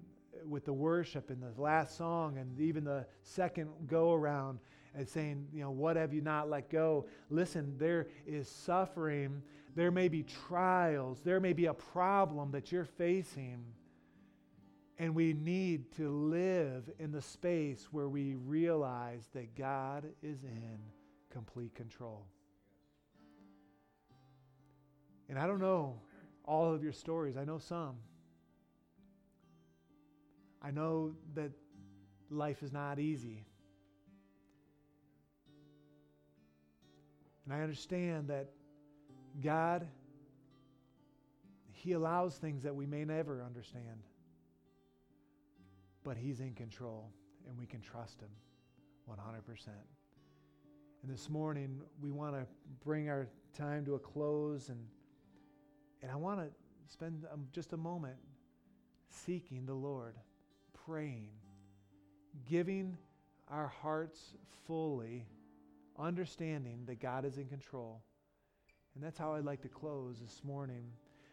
with 0.47 0.65
the 0.65 0.73
worship 0.73 1.29
and 1.29 1.41
the 1.41 1.61
last 1.61 1.97
song 1.97 2.37
and 2.37 2.59
even 2.59 2.83
the 2.83 3.05
second 3.21 3.69
go 3.87 4.13
around 4.13 4.59
and 4.95 5.07
saying, 5.07 5.47
you 5.51 5.61
know, 5.61 5.71
what 5.71 5.95
have 5.95 6.13
you 6.13 6.21
not 6.21 6.49
let 6.49 6.69
go? 6.69 7.07
Listen, 7.29 7.75
there 7.77 8.07
is 8.27 8.47
suffering. 8.47 9.41
There 9.75 9.91
may 9.91 10.07
be 10.07 10.23
trials. 10.23 11.21
There 11.23 11.39
may 11.39 11.53
be 11.53 11.65
a 11.65 11.73
problem 11.73 12.51
that 12.51 12.71
you're 12.71 12.85
facing. 12.85 13.63
And 14.99 15.15
we 15.15 15.33
need 15.33 15.91
to 15.97 16.09
live 16.09 16.89
in 16.99 17.11
the 17.11 17.21
space 17.21 17.87
where 17.91 18.07
we 18.07 18.35
realize 18.35 19.27
that 19.33 19.55
God 19.55 20.05
is 20.21 20.43
in 20.43 20.77
complete 21.31 21.73
control. 21.73 22.27
And 25.29 25.39
I 25.39 25.47
don't 25.47 25.59
know 25.59 25.99
all 26.45 26.71
of 26.71 26.83
your 26.83 26.93
stories, 26.93 27.37
I 27.37 27.45
know 27.45 27.57
some. 27.57 27.95
I 30.63 30.71
know 30.71 31.13
that 31.35 31.51
life 32.29 32.63
is 32.63 32.71
not 32.71 32.99
easy. 32.99 33.45
And 37.45 37.53
I 37.53 37.61
understand 37.61 38.29
that 38.29 38.49
God, 39.43 39.87
He 41.71 41.91
allows 41.91 42.37
things 42.37 42.63
that 42.63 42.75
we 42.75 42.85
may 42.85 43.03
never 43.03 43.43
understand. 43.43 44.03
but 46.03 46.17
He's 46.17 46.39
in 46.39 46.53
control 46.53 47.09
and 47.47 47.57
we 47.57 47.65
can 47.65 47.81
trust 47.81 48.21
Him 48.21 48.29
100%. 49.09 49.67
And 51.03 51.11
this 51.11 51.29
morning, 51.29 51.81
we 52.01 52.11
want 52.11 52.33
to 52.35 52.45
bring 52.83 53.09
our 53.09 53.27
time 53.57 53.83
to 53.85 53.95
a 53.95 53.99
close, 53.99 54.69
and, 54.69 54.79
and 56.01 56.09
I 56.09 56.15
want 56.15 56.39
to 56.39 56.47
spend 56.87 57.25
um, 57.31 57.47
just 57.51 57.73
a 57.73 57.77
moment 57.77 58.15
seeking 59.09 59.65
the 59.65 59.73
Lord, 59.73 60.15
praying, 60.85 61.29
giving 62.49 62.97
our 63.49 63.67
hearts 63.67 64.19
fully, 64.65 65.25
understanding 65.99 66.83
that 66.87 66.99
God 66.99 67.25
is 67.25 67.37
in 67.37 67.45
control. 67.47 68.01
And 68.95 69.03
that's 69.03 69.17
how 69.17 69.33
I'd 69.33 69.45
like 69.45 69.61
to 69.61 69.69
close 69.69 70.17
this 70.19 70.41
morning. 70.43 70.85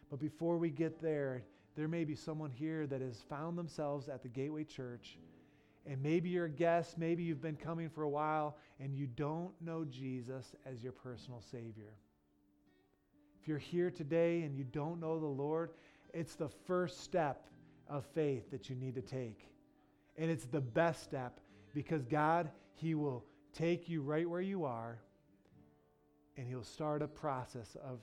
But 0.09 0.19
before 0.19 0.57
we 0.57 0.69
get 0.69 1.01
there, 1.01 1.43
there 1.75 1.87
may 1.87 2.03
be 2.03 2.15
someone 2.15 2.51
here 2.51 2.85
that 2.87 3.01
has 3.01 3.21
found 3.29 3.57
themselves 3.57 4.09
at 4.09 4.23
the 4.23 4.29
Gateway 4.29 4.63
Church. 4.63 5.17
And 5.85 6.01
maybe 6.03 6.29
you're 6.29 6.45
a 6.45 6.49
guest, 6.49 6.97
maybe 6.97 7.23
you've 7.23 7.41
been 7.41 7.55
coming 7.55 7.89
for 7.89 8.03
a 8.03 8.09
while, 8.09 8.57
and 8.79 8.93
you 8.93 9.07
don't 9.07 9.51
know 9.61 9.85
Jesus 9.85 10.53
as 10.65 10.83
your 10.83 10.91
personal 10.91 11.41
Savior. 11.41 11.93
If 13.41 13.47
you're 13.47 13.57
here 13.57 13.89
today 13.89 14.43
and 14.43 14.55
you 14.55 14.63
don't 14.63 14.99
know 14.99 15.19
the 15.19 15.25
Lord, 15.25 15.71
it's 16.13 16.35
the 16.35 16.49
first 16.49 17.01
step 17.03 17.47
of 17.91 18.05
faith 18.15 18.49
that 18.49 18.69
you 18.69 18.75
need 18.75 18.95
to 18.95 19.01
take. 19.01 19.47
And 20.17 20.31
it's 20.31 20.45
the 20.45 20.61
best 20.61 21.03
step 21.03 21.39
because 21.73 22.03
God, 22.05 22.49
He 22.73 22.95
will 22.95 23.25
take 23.53 23.89
you 23.89 24.01
right 24.01 24.27
where 24.27 24.41
you 24.41 24.63
are 24.63 24.97
and 26.37 26.47
He'll 26.47 26.63
start 26.63 27.01
a 27.01 27.07
process 27.07 27.75
of, 27.83 27.99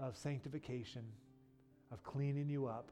of 0.00 0.16
sanctification, 0.16 1.02
of 1.92 2.02
cleaning 2.04 2.48
you 2.48 2.66
up 2.66 2.90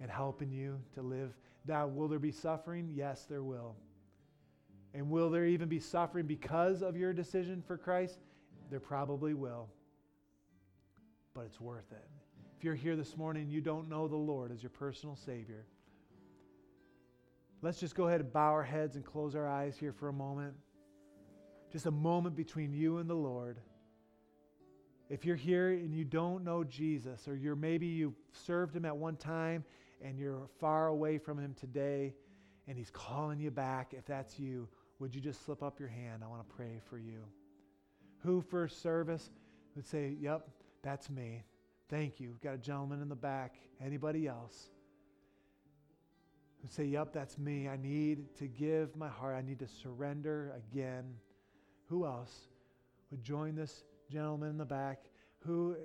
and 0.00 0.10
helping 0.10 0.50
you 0.50 0.78
to 0.94 1.02
live. 1.02 1.32
Now, 1.66 1.86
will 1.86 2.08
there 2.08 2.18
be 2.18 2.32
suffering? 2.32 2.90
Yes, 2.92 3.26
there 3.28 3.44
will. 3.44 3.76
And 4.92 5.08
will 5.08 5.30
there 5.30 5.46
even 5.46 5.68
be 5.68 5.78
suffering 5.78 6.26
because 6.26 6.82
of 6.82 6.96
your 6.96 7.12
decision 7.12 7.62
for 7.64 7.76
Christ? 7.76 8.18
There 8.70 8.80
probably 8.80 9.34
will. 9.34 9.68
But 11.32 11.42
it's 11.42 11.60
worth 11.60 11.92
it. 11.92 12.19
If 12.60 12.64
you're 12.64 12.74
here 12.74 12.94
this 12.94 13.16
morning 13.16 13.44
and 13.44 13.50
you 13.50 13.62
don't 13.62 13.88
know 13.88 14.06
the 14.06 14.16
Lord 14.16 14.52
as 14.52 14.62
your 14.62 14.68
personal 14.68 15.16
Savior, 15.16 15.64
let's 17.62 17.80
just 17.80 17.94
go 17.94 18.06
ahead 18.06 18.20
and 18.20 18.30
bow 18.30 18.50
our 18.50 18.62
heads 18.62 18.96
and 18.96 19.02
close 19.02 19.34
our 19.34 19.48
eyes 19.48 19.78
here 19.78 19.94
for 19.94 20.08
a 20.08 20.12
moment. 20.12 20.52
Just 21.72 21.86
a 21.86 21.90
moment 21.90 22.36
between 22.36 22.74
you 22.74 22.98
and 22.98 23.08
the 23.08 23.14
Lord. 23.14 23.56
If 25.08 25.24
you're 25.24 25.36
here 25.36 25.70
and 25.70 25.94
you 25.94 26.04
don't 26.04 26.44
know 26.44 26.62
Jesus, 26.62 27.26
or 27.26 27.34
you're 27.34 27.56
maybe 27.56 27.86
you've 27.86 28.18
served 28.32 28.76
him 28.76 28.84
at 28.84 28.94
one 28.94 29.16
time 29.16 29.64
and 30.02 30.18
you're 30.18 30.46
far 30.58 30.88
away 30.88 31.16
from 31.16 31.38
him 31.38 31.54
today 31.58 32.12
and 32.68 32.76
he's 32.76 32.90
calling 32.90 33.40
you 33.40 33.50
back, 33.50 33.94
if 33.96 34.04
that's 34.04 34.38
you, 34.38 34.68
would 34.98 35.14
you 35.14 35.22
just 35.22 35.46
slip 35.46 35.62
up 35.62 35.80
your 35.80 35.88
hand? 35.88 36.22
I 36.22 36.26
want 36.26 36.46
to 36.46 36.54
pray 36.54 36.78
for 36.90 36.98
you. 36.98 37.24
Who 38.18 38.42
first 38.42 38.82
service 38.82 39.30
would 39.76 39.86
say, 39.86 40.14
Yep, 40.20 40.46
that's 40.82 41.08
me. 41.08 41.42
Thank 41.90 42.20
you. 42.20 42.28
We've 42.28 42.40
got 42.40 42.54
a 42.54 42.58
gentleman 42.58 43.02
in 43.02 43.08
the 43.08 43.16
back. 43.16 43.56
Anybody 43.84 44.28
else? 44.28 44.70
Who 46.62 46.68
say, 46.68 46.84
Yep, 46.84 47.12
that's 47.12 47.36
me. 47.36 47.68
I 47.68 47.76
need 47.76 48.34
to 48.36 48.46
give 48.46 48.94
my 48.96 49.08
heart. 49.08 49.34
I 49.36 49.42
need 49.42 49.58
to 49.58 49.66
surrender 49.66 50.54
again. 50.56 51.14
Who 51.88 52.06
else 52.06 52.48
would 53.10 53.24
join 53.24 53.56
this 53.56 53.82
gentleman 54.08 54.50
in 54.50 54.56
the 54.56 54.64
back? 54.64 55.10
Who 55.40 55.76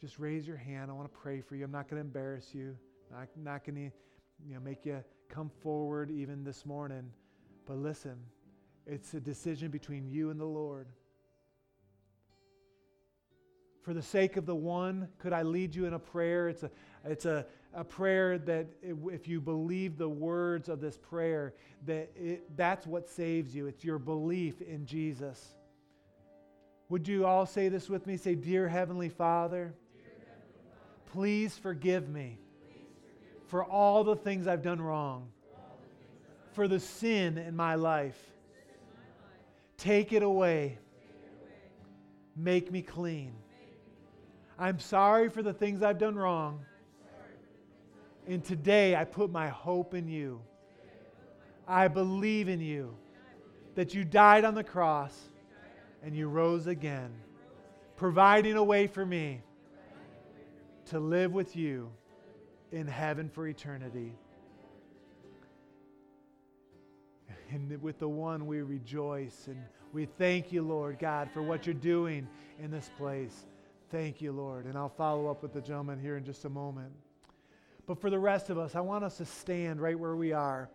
just 0.00 0.18
raise 0.18 0.46
your 0.46 0.56
hand. 0.56 0.90
I 0.90 0.94
want 0.94 1.12
to 1.12 1.18
pray 1.18 1.42
for 1.42 1.56
you. 1.56 1.64
I'm 1.64 1.70
not 1.70 1.88
going 1.88 2.00
to 2.00 2.06
embarrass 2.06 2.54
you. 2.54 2.74
Not, 3.12 3.28
not 3.36 3.64
going 3.66 3.74
to 3.74 3.96
you 4.48 4.54
know, 4.54 4.60
make 4.60 4.86
you 4.86 5.04
come 5.28 5.50
forward 5.62 6.10
even 6.10 6.42
this 6.42 6.64
morning. 6.64 7.10
But 7.66 7.76
listen, 7.76 8.16
it's 8.86 9.12
a 9.12 9.20
decision 9.20 9.70
between 9.70 10.08
you 10.08 10.30
and 10.30 10.40
the 10.40 10.46
Lord. 10.46 10.88
For 13.82 13.94
the 13.94 14.02
sake 14.02 14.36
of 14.36 14.46
the 14.46 14.54
one, 14.54 15.08
could 15.18 15.32
I 15.32 15.42
lead 15.42 15.74
you 15.74 15.86
in 15.86 15.94
a 15.94 15.98
prayer? 15.98 16.48
It's 16.48 16.62
a, 16.62 16.70
it's 17.04 17.24
a, 17.24 17.46
a 17.72 17.82
prayer 17.82 18.36
that 18.38 18.66
if 18.82 19.26
you 19.26 19.40
believe 19.40 19.96
the 19.96 20.08
words 20.08 20.68
of 20.68 20.80
this 20.80 20.98
prayer, 20.98 21.54
that 21.86 22.10
it, 22.14 22.56
that's 22.56 22.86
what 22.86 23.08
saves 23.08 23.54
you. 23.54 23.66
It's 23.66 23.82
your 23.82 23.98
belief 23.98 24.60
in 24.60 24.84
Jesus. 24.84 25.54
Would 26.90 27.08
you 27.08 27.24
all 27.24 27.46
say 27.46 27.68
this 27.68 27.88
with 27.88 28.06
me? 28.06 28.16
Say, 28.16 28.34
Dear 28.34 28.68
Heavenly 28.68 29.08
Father, 29.08 29.72
Dear 29.94 30.02
Heavenly 30.18 30.34
Father 30.68 31.12
please 31.12 31.56
forgive 31.56 32.08
me 32.08 32.38
for 33.46 33.64
all 33.64 34.04
the 34.04 34.16
things 34.16 34.46
I've 34.46 34.62
done 34.62 34.80
wrong, 34.80 35.28
for 36.52 36.68
the 36.68 36.78
sin 36.78 37.38
in 37.38 37.56
my 37.56 37.76
life. 37.76 38.18
Take 39.76 40.12
it 40.12 40.22
away. 40.22 40.78
Make 42.36 42.70
me 42.70 42.82
clean. 42.82 43.32
I'm 44.60 44.78
sorry 44.78 45.30
for 45.30 45.42
the 45.42 45.54
things 45.54 45.82
I've 45.82 45.96
done 45.96 46.16
wrong. 46.16 46.60
And 48.26 48.44
today 48.44 48.94
I 48.94 49.04
put 49.04 49.30
my 49.30 49.48
hope 49.48 49.94
in 49.94 50.06
you. 50.06 50.42
I 51.66 51.88
believe 51.88 52.46
in 52.50 52.60
you 52.60 52.94
that 53.74 53.94
you 53.94 54.04
died 54.04 54.44
on 54.44 54.54
the 54.54 54.62
cross 54.62 55.18
and 56.02 56.14
you 56.14 56.28
rose 56.28 56.66
again, 56.66 57.10
providing 57.96 58.56
a 58.56 58.62
way 58.62 58.86
for 58.86 59.06
me 59.06 59.40
to 60.86 61.00
live 61.00 61.32
with 61.32 61.56
you 61.56 61.90
in 62.70 62.86
heaven 62.86 63.30
for 63.30 63.48
eternity. 63.48 64.12
And 67.50 67.80
with 67.80 67.98
the 67.98 68.08
one 68.08 68.46
we 68.46 68.60
rejoice 68.60 69.46
and 69.46 69.58
we 69.94 70.04
thank 70.04 70.52
you, 70.52 70.62
Lord 70.62 70.98
God, 70.98 71.30
for 71.32 71.42
what 71.42 71.66
you're 71.66 71.74
doing 71.74 72.28
in 72.62 72.70
this 72.70 72.90
place. 72.98 73.46
Thank 73.90 74.20
you, 74.20 74.30
Lord. 74.30 74.66
And 74.66 74.78
I'll 74.78 74.88
follow 74.88 75.28
up 75.28 75.42
with 75.42 75.52
the 75.52 75.60
gentleman 75.60 75.98
here 75.98 76.16
in 76.16 76.24
just 76.24 76.44
a 76.44 76.48
moment. 76.48 76.92
But 77.86 78.00
for 78.00 78.08
the 78.08 78.20
rest 78.20 78.48
of 78.48 78.56
us, 78.56 78.76
I 78.76 78.80
want 78.80 79.02
us 79.02 79.16
to 79.16 79.24
stand 79.24 79.80
right 79.80 79.98
where 79.98 80.14
we 80.14 80.32
are. 80.32 80.68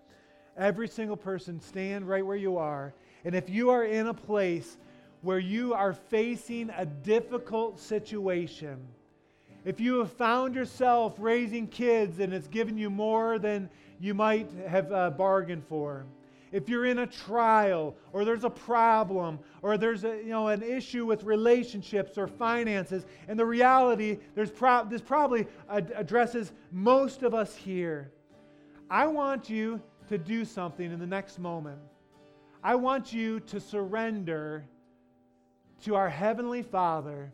Every 0.57 0.89
single 0.89 1.15
person, 1.15 1.61
stand 1.61 2.09
right 2.09 2.25
where 2.25 2.35
you 2.35 2.57
are. 2.57 2.93
And 3.23 3.33
if 3.33 3.49
you 3.49 3.69
are 3.69 3.85
in 3.85 4.07
a 4.07 4.13
place 4.13 4.77
where 5.21 5.39
you 5.39 5.73
are 5.73 5.93
facing 5.93 6.69
a 6.75 6.85
difficult 6.85 7.79
situation, 7.79 8.85
if 9.63 9.79
you 9.79 9.99
have 9.99 10.11
found 10.11 10.53
yourself 10.53 11.15
raising 11.17 11.67
kids 11.67 12.19
and 12.19 12.33
it's 12.33 12.49
given 12.49 12.77
you 12.77 12.89
more 12.89 13.39
than 13.39 13.69
you 13.97 14.13
might 14.13 14.51
have 14.67 14.91
uh, 14.91 15.09
bargained 15.09 15.63
for, 15.69 16.05
if 16.55 16.69
you're 16.69 16.85
in 16.85 16.99
a 16.99 17.07
trial 17.07 17.97
or 18.13 18.23
there's 18.23 18.45
a 18.45 18.49
problem 18.49 19.37
or 19.61 19.77
there's 19.77 20.05
a, 20.05 20.15
you 20.23 20.29
know, 20.29 20.47
an 20.47 20.63
issue 20.63 21.05
with 21.05 21.25
relationships 21.25 22.17
or 22.17 22.27
finances, 22.27 23.05
and 23.27 23.37
the 23.37 23.45
reality, 23.45 24.19
there's 24.35 24.51
pro- 24.51 24.85
this 24.85 25.01
probably 25.01 25.47
ad- 25.69 25.91
addresses 25.97 26.53
most 26.71 27.23
of 27.23 27.33
us 27.33 27.57
here. 27.57 28.09
I 28.89 29.05
want 29.05 29.49
you 29.49 29.81
to 30.07 30.17
do 30.17 30.45
something 30.45 30.93
in 30.93 30.97
the 30.97 31.05
next 31.05 31.39
moment. 31.39 31.79
I 32.63 32.75
want 32.75 33.11
you 33.11 33.41
to 33.41 33.59
surrender 33.59 34.65
to 35.83 35.95
our 35.95 36.09
Heavenly 36.09 36.61
Father 36.61 37.33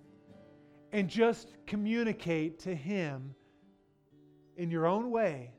and 0.94 1.08
just 1.08 1.54
communicate 1.68 2.58
to 2.62 2.74
Him 2.74 3.36
in 4.58 4.72
your 4.72 4.88
own 4.88 5.12
way 5.12 5.52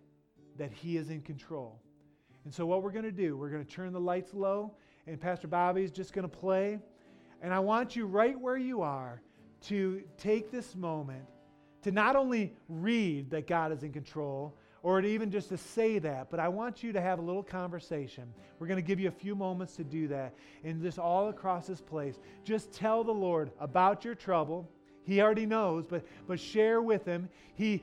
that 0.59 0.73
He 0.73 0.97
is 0.97 1.11
in 1.11 1.21
control. 1.21 1.82
And 2.45 2.53
so, 2.53 2.67
what 2.67 2.83
we're 2.83 2.91
going 2.91 3.05
to 3.05 3.13
do, 3.13 3.37
we're 3.37 3.51
going 3.51 3.65
to 3.65 3.71
turn 3.71 3.93
the 3.93 4.01
lights 4.01 4.35
low, 4.35 4.75
and 5.07 5.21
Pastor 5.21 5.49
Bobby 5.49 5.83
is 5.83 5.91
just 5.91 6.13
going 6.13 6.29
to 6.29 6.37
play. 6.37 6.81
And 7.41 7.53
I 7.53 7.59
want 7.59 7.97
you 7.97 8.07
right 8.07 8.39
where 8.39 8.57
you 8.57 8.83
are 8.83 9.21
to 9.63 10.03
take 10.17 10.51
this 10.51 10.75
moment 10.75 11.25
to 11.83 11.91
not 11.91 12.17
only 12.17 12.55
read 12.69 13.31
that 13.31 13.47
God 13.47 13.73
is 13.73 13.83
in 13.83 13.93
control, 13.93 14.57
or 14.83 15.01
even 15.01 15.31
just 15.31 15.49
to 15.49 15.57
say 15.57 15.99
that, 16.01 16.31
but 16.31 16.41
I 16.41 16.49
want 16.49 16.83
you 16.83 16.93
to 16.93 17.01
have 17.01 17.21
a 17.21 17.23
little 17.23 17.43
conversation. 17.43 18.33
We're 18.59 18.67
going 18.67 18.81
to 18.81 18.87
give 18.87 18.99
you 18.99 19.09
a 19.09 19.13
few 19.13 19.37
moments 19.37 19.77
to 19.77 19.85
do 19.85 20.09
that. 20.09 20.35
And 20.65 20.83
just 20.83 20.99
all 20.99 21.29
across 21.29 21.67
this 21.69 21.81
place, 21.81 22.19
just 22.45 22.73
tell 22.73 23.05
the 23.05 23.13
Lord 23.13 23.53
about 23.61 24.05
your 24.05 24.17
trouble 24.17 24.69
he 25.05 25.21
already 25.21 25.47
knows, 25.47 25.85
but, 25.87 26.05
but 26.27 26.39
share 26.39 26.81
with 26.81 27.05
him. 27.05 27.29
He, 27.55 27.83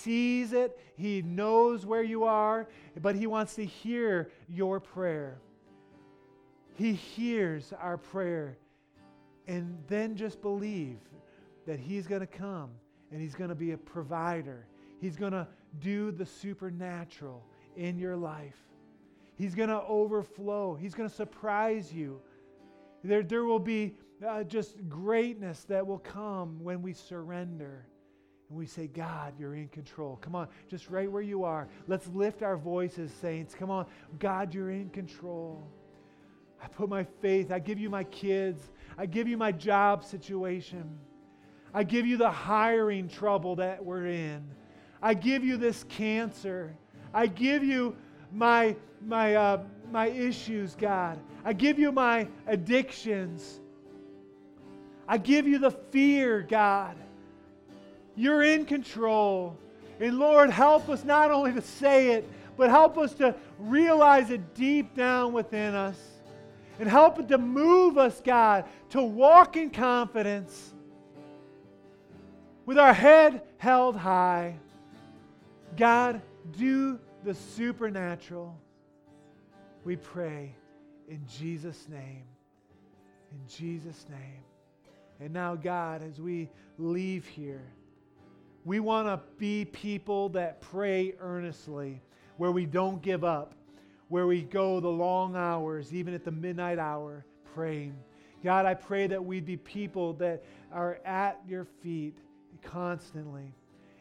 sees 0.00 0.52
it, 0.52 0.78
he 0.96 1.22
knows 1.22 1.84
where 1.84 2.02
you 2.02 2.24
are, 2.24 2.68
but 3.00 3.14
he 3.14 3.26
wants 3.26 3.54
to 3.56 3.64
hear 3.64 4.30
your 4.48 4.80
prayer. 4.80 5.38
He 6.74 6.94
hears 6.94 7.72
our 7.78 7.98
prayer. 7.98 8.56
And 9.46 9.78
then 9.88 10.16
just 10.16 10.40
believe 10.40 10.98
that 11.66 11.78
he's 11.78 12.06
going 12.06 12.20
to 12.20 12.26
come 12.26 12.70
and 13.10 13.20
he's 13.20 13.34
going 13.34 13.50
to 13.50 13.56
be 13.56 13.72
a 13.72 13.78
provider. 13.78 14.66
He's 15.00 15.16
going 15.16 15.32
to 15.32 15.46
do 15.80 16.10
the 16.12 16.26
supernatural 16.26 17.44
in 17.76 17.98
your 17.98 18.16
life. 18.16 18.56
He's 19.36 19.54
going 19.54 19.70
to 19.70 19.82
overflow. 19.82 20.74
He's 20.74 20.94
going 20.94 21.08
to 21.08 21.14
surprise 21.14 21.92
you. 21.92 22.20
There, 23.02 23.22
there 23.22 23.44
will 23.44 23.58
be 23.58 23.94
uh, 24.26 24.44
just 24.44 24.76
greatness 24.88 25.64
that 25.64 25.86
will 25.86 25.98
come 25.98 26.62
when 26.62 26.82
we 26.82 26.92
surrender. 26.92 27.86
And 28.48 28.58
we 28.58 28.66
say, 28.66 28.88
God, 28.88 29.34
you're 29.38 29.54
in 29.54 29.68
control. 29.68 30.18
Come 30.20 30.34
on, 30.34 30.48
just 30.68 30.90
right 30.90 31.10
where 31.10 31.22
you 31.22 31.44
are. 31.44 31.68
Let's 31.86 32.08
lift 32.08 32.42
our 32.42 32.56
voices, 32.56 33.12
saints. 33.20 33.54
Come 33.54 33.70
on, 33.70 33.86
God, 34.18 34.52
you're 34.52 34.70
in 34.70 34.90
control. 34.90 35.66
I 36.62 36.68
put 36.68 36.88
my 36.88 37.04
faith, 37.04 37.50
I 37.50 37.58
give 37.58 37.78
you 37.78 37.88
my 37.88 38.04
kids, 38.04 38.70
I 38.98 39.06
give 39.06 39.26
you 39.26 39.38
my 39.38 39.50
job 39.50 40.04
situation, 40.04 40.98
I 41.72 41.84
give 41.84 42.06
you 42.06 42.18
the 42.18 42.30
hiring 42.30 43.08
trouble 43.08 43.56
that 43.56 43.82
we're 43.82 44.08
in, 44.08 44.44
I 45.00 45.14
give 45.14 45.42
you 45.42 45.56
this 45.56 45.84
cancer, 45.88 46.76
I 47.14 47.28
give 47.28 47.64
you 47.64 47.96
my, 48.30 48.76
my, 49.06 49.36
uh, 49.36 49.62
my 49.90 50.08
issues, 50.08 50.76
God. 50.76 51.18
I 51.44 51.52
give 51.52 51.78
you 51.78 51.92
my 51.92 52.28
addictions. 52.46 53.60
I 55.10 55.18
give 55.18 55.48
you 55.48 55.58
the 55.58 55.72
fear, 55.72 56.40
God. 56.40 56.94
You're 58.14 58.44
in 58.44 58.64
control. 58.64 59.56
And 59.98 60.20
Lord, 60.20 60.50
help 60.50 60.88
us 60.88 61.02
not 61.02 61.32
only 61.32 61.52
to 61.52 61.60
say 61.60 62.12
it, 62.12 62.30
but 62.56 62.70
help 62.70 62.96
us 62.96 63.12
to 63.14 63.34
realize 63.58 64.30
it 64.30 64.54
deep 64.54 64.94
down 64.94 65.32
within 65.32 65.74
us. 65.74 65.98
And 66.78 66.88
help 66.88 67.18
it 67.18 67.26
to 67.26 67.38
move 67.38 67.98
us, 67.98 68.22
God, 68.24 68.66
to 68.90 69.02
walk 69.02 69.56
in 69.56 69.70
confidence 69.70 70.72
with 72.64 72.78
our 72.78 72.94
head 72.94 73.42
held 73.58 73.96
high. 73.96 74.60
God, 75.76 76.22
do 76.56 77.00
the 77.24 77.34
supernatural. 77.34 78.56
We 79.82 79.96
pray 79.96 80.54
in 81.08 81.20
Jesus' 81.26 81.88
name. 81.88 82.22
In 83.32 83.40
Jesus' 83.48 84.06
name. 84.08 84.44
And 85.20 85.32
now, 85.32 85.54
God, 85.54 86.02
as 86.02 86.20
we 86.20 86.48
leave 86.78 87.26
here, 87.26 87.62
we 88.64 88.80
want 88.80 89.08
to 89.08 89.20
be 89.38 89.64
people 89.64 90.28
that 90.30 90.60
pray 90.60 91.14
earnestly, 91.20 92.00
where 92.36 92.52
we 92.52 92.66
don't 92.66 93.02
give 93.02 93.24
up, 93.24 93.54
where 94.08 94.26
we 94.26 94.42
go 94.42 94.80
the 94.80 94.88
long 94.88 95.36
hours, 95.36 95.94
even 95.94 96.14
at 96.14 96.24
the 96.24 96.30
midnight 96.30 96.78
hour, 96.78 97.24
praying. 97.54 97.96
God, 98.42 98.66
I 98.66 98.74
pray 98.74 99.06
that 99.06 99.22
we'd 99.22 99.44
be 99.44 99.56
people 99.56 100.14
that 100.14 100.42
are 100.72 101.00
at 101.04 101.40
your 101.46 101.64
feet 101.64 102.16
constantly. 102.62 103.54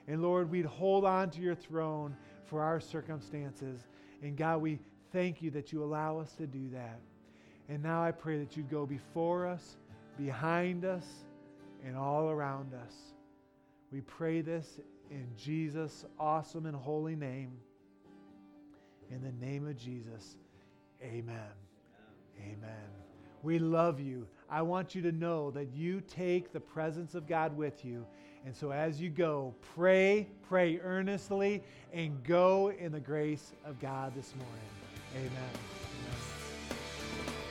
And 0.07 0.21
Lord, 0.21 0.49
we'd 0.49 0.65
hold 0.65 1.05
on 1.05 1.29
to 1.31 1.41
your 1.41 1.55
throne 1.55 2.15
for 2.45 2.61
our 2.61 2.79
circumstances. 2.79 3.81
And 4.23 4.35
God, 4.35 4.61
we 4.61 4.79
thank 5.11 5.41
you 5.41 5.51
that 5.51 5.71
you 5.71 5.83
allow 5.83 6.17
us 6.19 6.33
to 6.33 6.47
do 6.47 6.69
that. 6.73 6.99
And 7.67 7.83
now 7.83 8.01
I 8.01 8.11
pray 8.11 8.39
that 8.39 8.57
you 8.57 8.63
go 8.63 8.85
before 8.85 9.45
us, 9.45 9.77
behind 10.19 10.85
us, 10.85 11.05
and 11.85 11.95
all 11.95 12.29
around 12.29 12.73
us. 12.73 12.93
We 13.91 14.01
pray 14.01 14.41
this 14.41 14.79
in 15.09 15.27
Jesus' 15.37 16.05
awesome 16.19 16.65
and 16.65 16.75
holy 16.75 17.15
name. 17.15 17.53
In 19.09 19.21
the 19.21 19.31
name 19.43 19.65
of 19.67 19.75
Jesus, 19.77 20.35
amen. 21.01 21.39
Amen. 22.39 22.89
We 23.41 23.57
love 23.57 23.99
you. 23.99 24.27
I 24.49 24.61
want 24.61 24.93
you 24.93 25.01
to 25.03 25.11
know 25.11 25.51
that 25.51 25.73
you 25.73 26.01
take 26.01 26.51
the 26.51 26.59
presence 26.59 27.15
of 27.15 27.27
God 27.27 27.55
with 27.55 27.85
you. 27.85 28.05
And 28.45 28.55
so 28.55 28.71
as 28.71 29.01
you 29.01 29.09
go, 29.09 29.55
pray, 29.75 30.27
pray 30.47 30.79
earnestly, 30.79 31.63
and 31.93 32.23
go 32.23 32.71
in 32.71 32.91
the 32.91 32.99
grace 32.99 33.53
of 33.65 33.79
God 33.79 34.13
this 34.15 34.33
morning. 34.35 34.69
Amen. 35.15 35.78